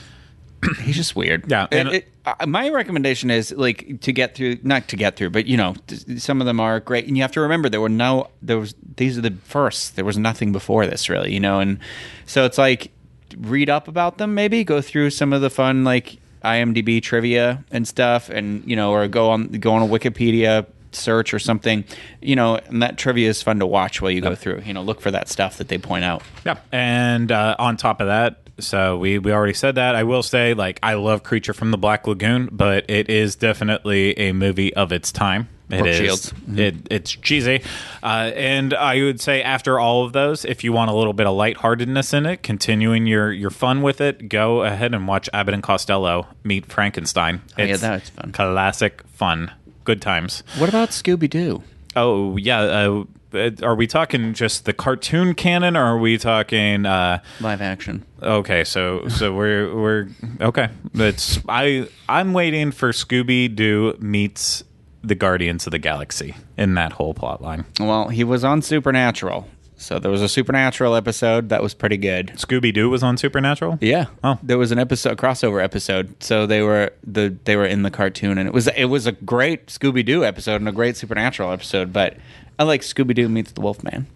he's 0.82 0.96
just 0.96 1.15
weird. 1.15 1.50
Yeah, 1.50 1.67
and- 1.72 1.89
it- 1.89 2.08
uh, 2.26 2.46
my 2.46 2.67
recommendation 2.70 3.32
is 3.32 3.54
like 3.54 4.02
to 4.02 4.12
get 4.12 4.36
through, 4.36 4.58
not 4.62 4.89
to 4.89 4.98
get 4.98 5.15
through, 5.15 5.30
but 5.30 5.46
you 5.46 5.56
know, 5.56 5.76
some 6.17 6.41
of 6.41 6.46
them 6.48 6.60
are 6.60 6.82
great, 6.82 7.08
and 7.08 7.15
you 7.15 7.24
have 7.24 7.32
to 7.32 7.39
remember 7.41 7.70
there 7.70 7.80
were 7.80 7.88
no, 7.88 8.28
there 8.41 8.58
was 8.60 8.76
these 8.98 9.17
are 9.17 9.22
the 9.22 9.32
first. 9.46 9.96
There 9.96 10.04
was 10.04 10.17
nothing 10.17 10.52
before 10.52 10.86
this, 10.86 11.08
really, 11.08 11.34
you 11.34 11.39
know, 11.39 11.62
and 11.62 11.80
so 12.26 12.43
it's 12.43 12.58
like 12.58 12.91
read 13.38 13.70
up 13.70 13.88
about 13.88 14.17
them, 14.17 14.36
maybe 14.36 14.63
go 14.65 14.82
through 14.82 15.10
some 15.12 15.32
of 15.32 15.39
the 15.41 15.50
fun 15.50 15.86
like 15.86 16.17
IMDb 16.43 17.02
trivia 17.02 17.63
and 17.72 17.88
stuff, 17.88 18.30
and 18.30 18.62
you 18.70 18.76
know, 18.76 18.91
or 18.91 19.08
go 19.08 19.30
on 19.30 19.48
go 19.48 19.74
on 19.74 19.82
a 19.82 19.88
Wikipedia 19.88 20.65
search 20.91 21.34
or 21.34 21.39
something, 21.39 21.86
you 22.22 22.36
know, 22.36 22.56
and 22.58 22.82
that 22.82 22.98
trivia 22.98 23.30
is 23.30 23.41
fun 23.41 23.60
to 23.60 23.65
watch 23.65 24.02
while 24.02 24.12
you 24.12 24.20
go 24.20 24.36
through. 24.36 24.62
You 24.65 24.74
know, 24.74 24.82
look 24.82 25.00
for 25.00 25.12
that 25.12 25.30
stuff 25.30 25.60
that 25.60 25.70
they 25.70 25.78
point 25.78 26.04
out. 26.04 26.24
Yeah, 26.46 26.58
and 26.74 27.32
uh, 27.32 27.56
on 27.58 27.78
top 27.78 28.02
of 28.02 28.08
that, 28.08 28.47
so 28.60 28.98
we 28.98 29.20
we 29.20 29.32
already 29.32 29.54
said 29.54 29.76
that. 29.76 29.96
I 29.96 30.04
will 30.04 30.24
say, 30.24 30.54
like, 30.54 30.80
I 30.84 30.96
love 30.96 31.24
Creature 31.24 31.54
from 31.54 31.72
the 31.72 31.78
Black 31.78 32.08
Lagoon, 32.08 32.50
but 32.52 32.89
it 32.89 33.10
is 33.10 33.36
definitely 33.36 34.17
a 34.17 34.32
movie 34.34 34.74
of 34.74 34.91
its 34.91 35.12
time. 35.12 35.50
It 35.70 35.80
Brooke 35.80 35.88
is. 35.88 35.98
Shields. 35.98 36.34
It, 36.56 36.76
it's 36.89 37.12
cheesy, 37.12 37.62
uh, 38.02 38.32
and 38.36 38.74
I 38.74 39.02
would 39.04 39.20
say 39.20 39.43
after 39.43 39.80
all 39.80 40.06
of 40.06 40.13
those, 40.13 40.46
if 40.46 40.63
you 40.63 40.72
want 40.72 40.91
a 40.91 40.93
little 40.93 41.12
bit 41.12 41.28
of 41.28 41.36
lightheartedness 41.36 42.13
in 42.13 42.26
it, 42.26 42.41
continuing 42.41 43.06
your 43.06 43.34
your 43.34 43.50
fun 43.50 43.82
with 43.82 44.00
it, 44.00 44.30
go 44.30 44.63
ahead 44.63 44.93
and 44.93 45.08
watch 45.10 45.30
Abbott 45.34 45.54
and 45.54 45.62
Costello 45.62 46.28
meet 46.46 46.67
Frankenstein. 46.67 47.41
Oh, 47.58 47.63
yeah, 47.63 47.76
that's 47.76 48.10
fun. 48.10 48.32
Classic 48.32 49.04
fun, 49.13 49.52
good 49.84 50.02
times. 50.02 50.43
What 50.58 50.70
about 50.70 50.89
Scooby 50.91 51.30
Doo? 51.30 51.63
Oh 51.98 52.38
yeah. 52.38 52.62
Uh, 52.62 53.04
are 53.34 53.76
we 53.76 53.88
talking 53.88 54.34
just 54.34 54.66
the 54.66 54.74
cartoon 54.74 55.34
canon, 55.34 55.76
or 55.76 55.84
are 55.84 55.98
we 55.98 56.18
talking? 56.18 56.86
Uh, 56.86 57.22
Live 57.42 57.62
action. 57.62 58.06
Okay, 58.22 58.63
so 58.63 59.08
so 59.08 59.34
we're 59.34 59.76
we're 59.76 60.08
okay. 60.42 60.70
It's 60.94 61.40
I 61.48 61.88
I'm 62.08 62.34
waiting 62.34 62.72
for 62.72 62.92
Scooby 62.92 63.54
Doo 63.54 63.98
meets 64.00 64.63
the 65.04 65.16
Guardians 65.16 65.66
of 65.68 65.72
the 65.72 65.80
Galaxy 65.80 66.36
in 66.58 66.76
that 66.76 66.94
whole 66.94 67.13
plot 67.13 67.42
line. 67.42 67.66
Well, 67.80 68.10
he 68.10 68.24
was 68.24 68.44
on 68.44 68.62
Supernatural. 68.62 69.48
So 69.80 70.00
there 70.00 70.12
was 70.12 70.24
a 70.24 70.30
Supernatural 70.30 70.96
episode 70.96 71.50
that 71.50 71.62
was 71.62 71.76
pretty 71.76 71.98
good. 71.98 72.30
Scooby 72.36 72.74
Doo 72.74 72.90
was 72.90 73.04
on 73.04 73.16
Supernatural. 73.16 73.78
Yeah. 73.80 74.08
Oh. 74.24 74.40
There 74.42 74.58
was 74.58 74.72
an 74.72 74.80
episode 74.80 75.13
a 75.13 75.16
crossover 75.16 75.63
episode. 75.63 76.22
So 76.22 76.48
they 76.48 76.62
were 76.63 76.92
the 77.06 77.36
they 77.46 77.56
were 77.56 77.66
in 77.66 77.84
the 77.84 77.92
cartoon 77.92 78.40
and 78.40 78.48
it 78.48 78.54
was 78.54 78.68
it 78.70 78.86
was 78.86 79.06
a 79.06 79.12
great 79.12 79.68
Scooby 79.68 80.04
Doo 80.04 80.26
episode 80.26 80.56
and 80.56 80.68
a 80.68 80.72
great 80.72 80.98
Supernatural 80.98 81.52
episode, 81.52 81.94
but 81.94 82.18
I 82.60 82.63
like 82.63 82.82
Scooby 82.82 83.13
Doo 83.15 83.30
meets 83.30 83.52
the 83.52 83.62
Wolfman. 83.62 84.08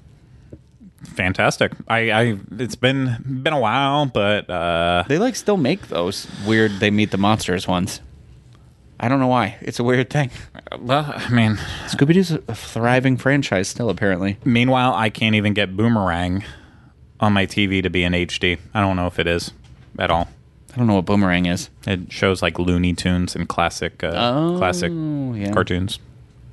Fantastic. 1.04 1.72
I, 1.88 2.12
I 2.12 2.38
it's 2.60 2.76
been 2.76 3.18
been 3.44 3.54
a 3.54 3.60
while, 3.60 4.06
but 4.06 4.50
uh, 4.50 5.04
They 5.08 5.18
like 5.18 5.36
still 5.36 5.58
make 5.58 5.88
those 5.88 6.28
weird 6.46 6.72
they 6.80 6.92
meet 6.92 7.12
the 7.12 7.18
monsters 7.18 7.68
ones. 7.68 8.02
I 9.00 9.08
don't 9.08 9.20
know 9.20 9.28
why. 9.28 9.58
It's 9.62 9.80
a 9.80 9.84
weird 9.84 10.12
thing. 10.12 10.30
well, 10.80 11.12
I 11.16 11.30
mean, 11.32 11.56
Scooby 11.88 12.14
Doo's 12.14 12.32
a 12.32 12.38
thriving 12.54 13.18
franchise 13.18 13.68
still 13.68 13.90
apparently. 13.90 14.38
meanwhile, 14.46 14.94
I 14.94 15.10
can't 15.10 15.34
even 15.36 15.54
get 15.54 15.76
Boomerang 15.76 16.44
on 17.20 17.34
my 17.34 17.48
TV 17.48 17.82
to 17.82 17.90
be 17.90 18.04
in 18.04 18.14
HD. 18.14 18.60
I 18.74 18.80
don't 18.82 18.96
know 18.96 19.08
if 19.08 19.18
it 19.18 19.26
is 19.28 19.52
at 19.98 20.12
all. 20.12 20.30
I 20.74 20.78
don't 20.78 20.88
know 20.88 20.96
what 20.96 21.06
boomerang 21.06 21.48
is. 21.48 21.70
It 21.86 22.12
shows 22.14 22.42
like 22.42 22.58
Looney 22.58 22.94
Tunes 22.94 23.36
and 23.36 23.50
classic 23.50 24.04
uh, 24.06 24.12
Oh, 24.14 24.56
classic 24.58 24.92
yeah. 24.94 25.52
cartoons. 25.52 26.00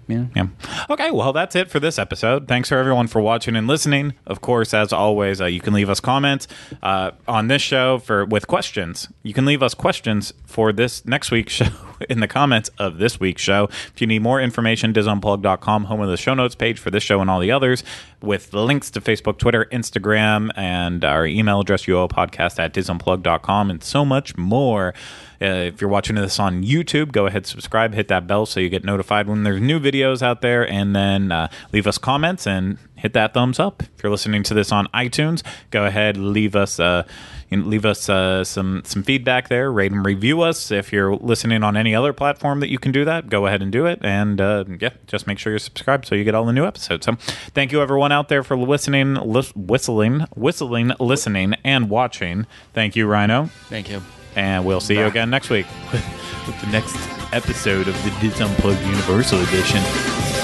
Yeah. 0.09 0.25
Yeah. 0.35 0.47
Okay, 0.91 1.11
well, 1.11 1.33
that's 1.33 1.55
it 1.55 1.71
for 1.71 1.79
this 1.79 1.99
episode. 1.99 2.49
Thanks 2.49 2.71
for 2.71 2.79
everyone 2.79 3.07
for 3.07 3.21
watching 3.21 3.55
and 3.55 3.67
listening. 3.67 4.15
Of 4.27 4.41
course, 4.41 4.73
as 4.73 4.93
always, 4.93 5.41
uh, 5.41 5.45
you 5.47 5.61
can 5.61 5.75
leave 5.75 5.91
us 5.91 6.01
comments 6.01 6.49
uh, 6.83 7.13
on 7.29 7.49
this 7.49 7.63
show 7.63 7.99
for 7.99 8.25
with 8.25 8.47
questions. 8.47 9.09
You 9.23 9.35
can 9.35 9.45
leave 9.45 9.63
us 9.63 9.75
questions 9.75 10.33
for 10.47 10.73
this 10.73 11.05
next 11.05 11.31
week's 11.31 11.53
show 11.53 11.67
in 12.09 12.21
the 12.21 12.29
comments 12.29 12.71
of 12.79 12.99
this 12.99 13.21
week's 13.21 13.43
show. 13.43 13.65
If 13.95 14.01
you 14.01 14.07
need 14.07 14.23
more 14.23 14.41
information, 14.41 14.93
disunplug.com, 14.93 15.85
home 15.85 16.01
of 16.01 16.09
the 16.09 16.17
show 16.17 16.35
notes 16.35 16.55
page 16.55 16.79
for 16.79 16.91
this 16.91 17.03
show 17.03 17.21
and 17.21 17.31
all 17.31 17.41
the 17.41 17.51
others, 17.51 17.85
with 18.21 18.53
links 18.53 18.91
to 18.91 19.01
Facebook, 19.01 19.39
Twitter, 19.39 19.67
Instagram, 19.73 20.51
and 20.57 21.05
our 21.05 21.27
email 21.27 21.61
address, 21.61 21.85
uopodcast 21.87 22.59
at 22.59 22.75
disunplug.com, 22.75 23.71
and 23.71 23.83
so 23.83 24.05
much 24.05 24.37
more. 24.37 24.95
Uh, 25.41 25.71
if 25.71 25.81
you're 25.81 25.91
watching 25.91 26.17
this 26.17 26.41
on 26.41 26.65
YouTube, 26.65 27.13
go 27.13 27.27
ahead, 27.27 27.47
subscribe, 27.47 27.95
hit 27.95 28.09
that 28.09 28.27
bell 28.27 28.45
so 28.45 28.59
you 28.59 28.69
get 28.69 28.85
notified 28.85 29.29
when 29.29 29.45
there's 29.45 29.61
new 29.61 29.79
videos 29.79 30.21
out 30.21 30.41
there, 30.41 30.69
and 30.69 30.97
then 30.97 31.31
uh, 31.31 31.49
leave 31.73 31.87
us 31.87 31.97
comments 31.97 32.47
and 32.47 32.77
hit 32.99 33.13
that 33.15 33.35
thumbs 33.35 33.59
up. 33.59 33.83
If 33.83 34.03
you're 34.03 34.13
listening 34.13 34.43
to 34.45 34.55
this 34.55 34.73
on 34.73 34.87
iTunes, 34.89 35.43
go 35.71 35.85
ahead, 35.85 36.17
leave 36.17 36.55
us 36.55 36.79
uh, 36.79 37.05
you 37.51 37.59
know, 37.59 37.67
leave 37.67 37.87
us 37.87 38.09
uh, 38.09 38.45
some 38.45 38.83
some 38.85 39.03
feedback 39.03 39.49
there, 39.49 39.73
rate 39.73 39.93
and 39.93 40.05
review 40.05 40.43
us. 40.43 40.71
If 40.71 40.93
you're 40.93 41.17
listening 41.17 41.63
on 41.63 41.77
any 41.77 41.95
other 41.95 42.13
platform 42.13 42.61
that 42.61 42.71
you 42.71 42.79
can 42.79 42.93
do 42.93 43.05
that, 43.05 43.29
go 43.29 43.47
ahead 43.47 43.63
and 43.63 43.73
do 43.73 43.87
it, 43.87 44.01
and 44.03 44.41
uh, 44.41 44.65
yeah, 44.81 44.91
just 45.07 45.27
make 45.27 45.39
sure 45.39 45.53
you're 45.53 45.59
subscribed 45.59 46.07
so 46.07 46.15
you 46.15 46.25
get 46.25 46.35
all 46.35 46.45
the 46.45 46.53
new 46.53 46.67
episodes. 46.67 47.07
So, 47.07 47.15
thank 47.55 47.73
you 47.73 47.81
everyone 47.81 48.13
out 48.13 48.29
there 48.29 48.43
for 48.43 48.57
listening, 48.57 49.15
lis- 49.15 49.55
whistling, 49.55 50.27
whistling, 50.35 50.93
listening, 51.01 51.55
and 51.65 51.89
watching. 51.89 52.47
Thank 52.75 52.97
you, 52.97 53.07
Rhino. 53.07 53.47
Thank 53.69 53.91
you. 53.91 54.03
And 54.37 54.65
we'll 54.65 54.81
see 54.81 54.95
you 54.95 55.07
again 55.07 55.31
next 55.31 55.51
week 55.51 55.67
with 55.93 56.61
the 56.61 56.69
next 56.71 56.97
episode 57.33 57.89
of 57.89 57.95
the 58.05 58.11
DIS 58.21 58.41
Unplugged 58.41 58.81
Universal 58.83 59.41
Edition. 59.41 60.38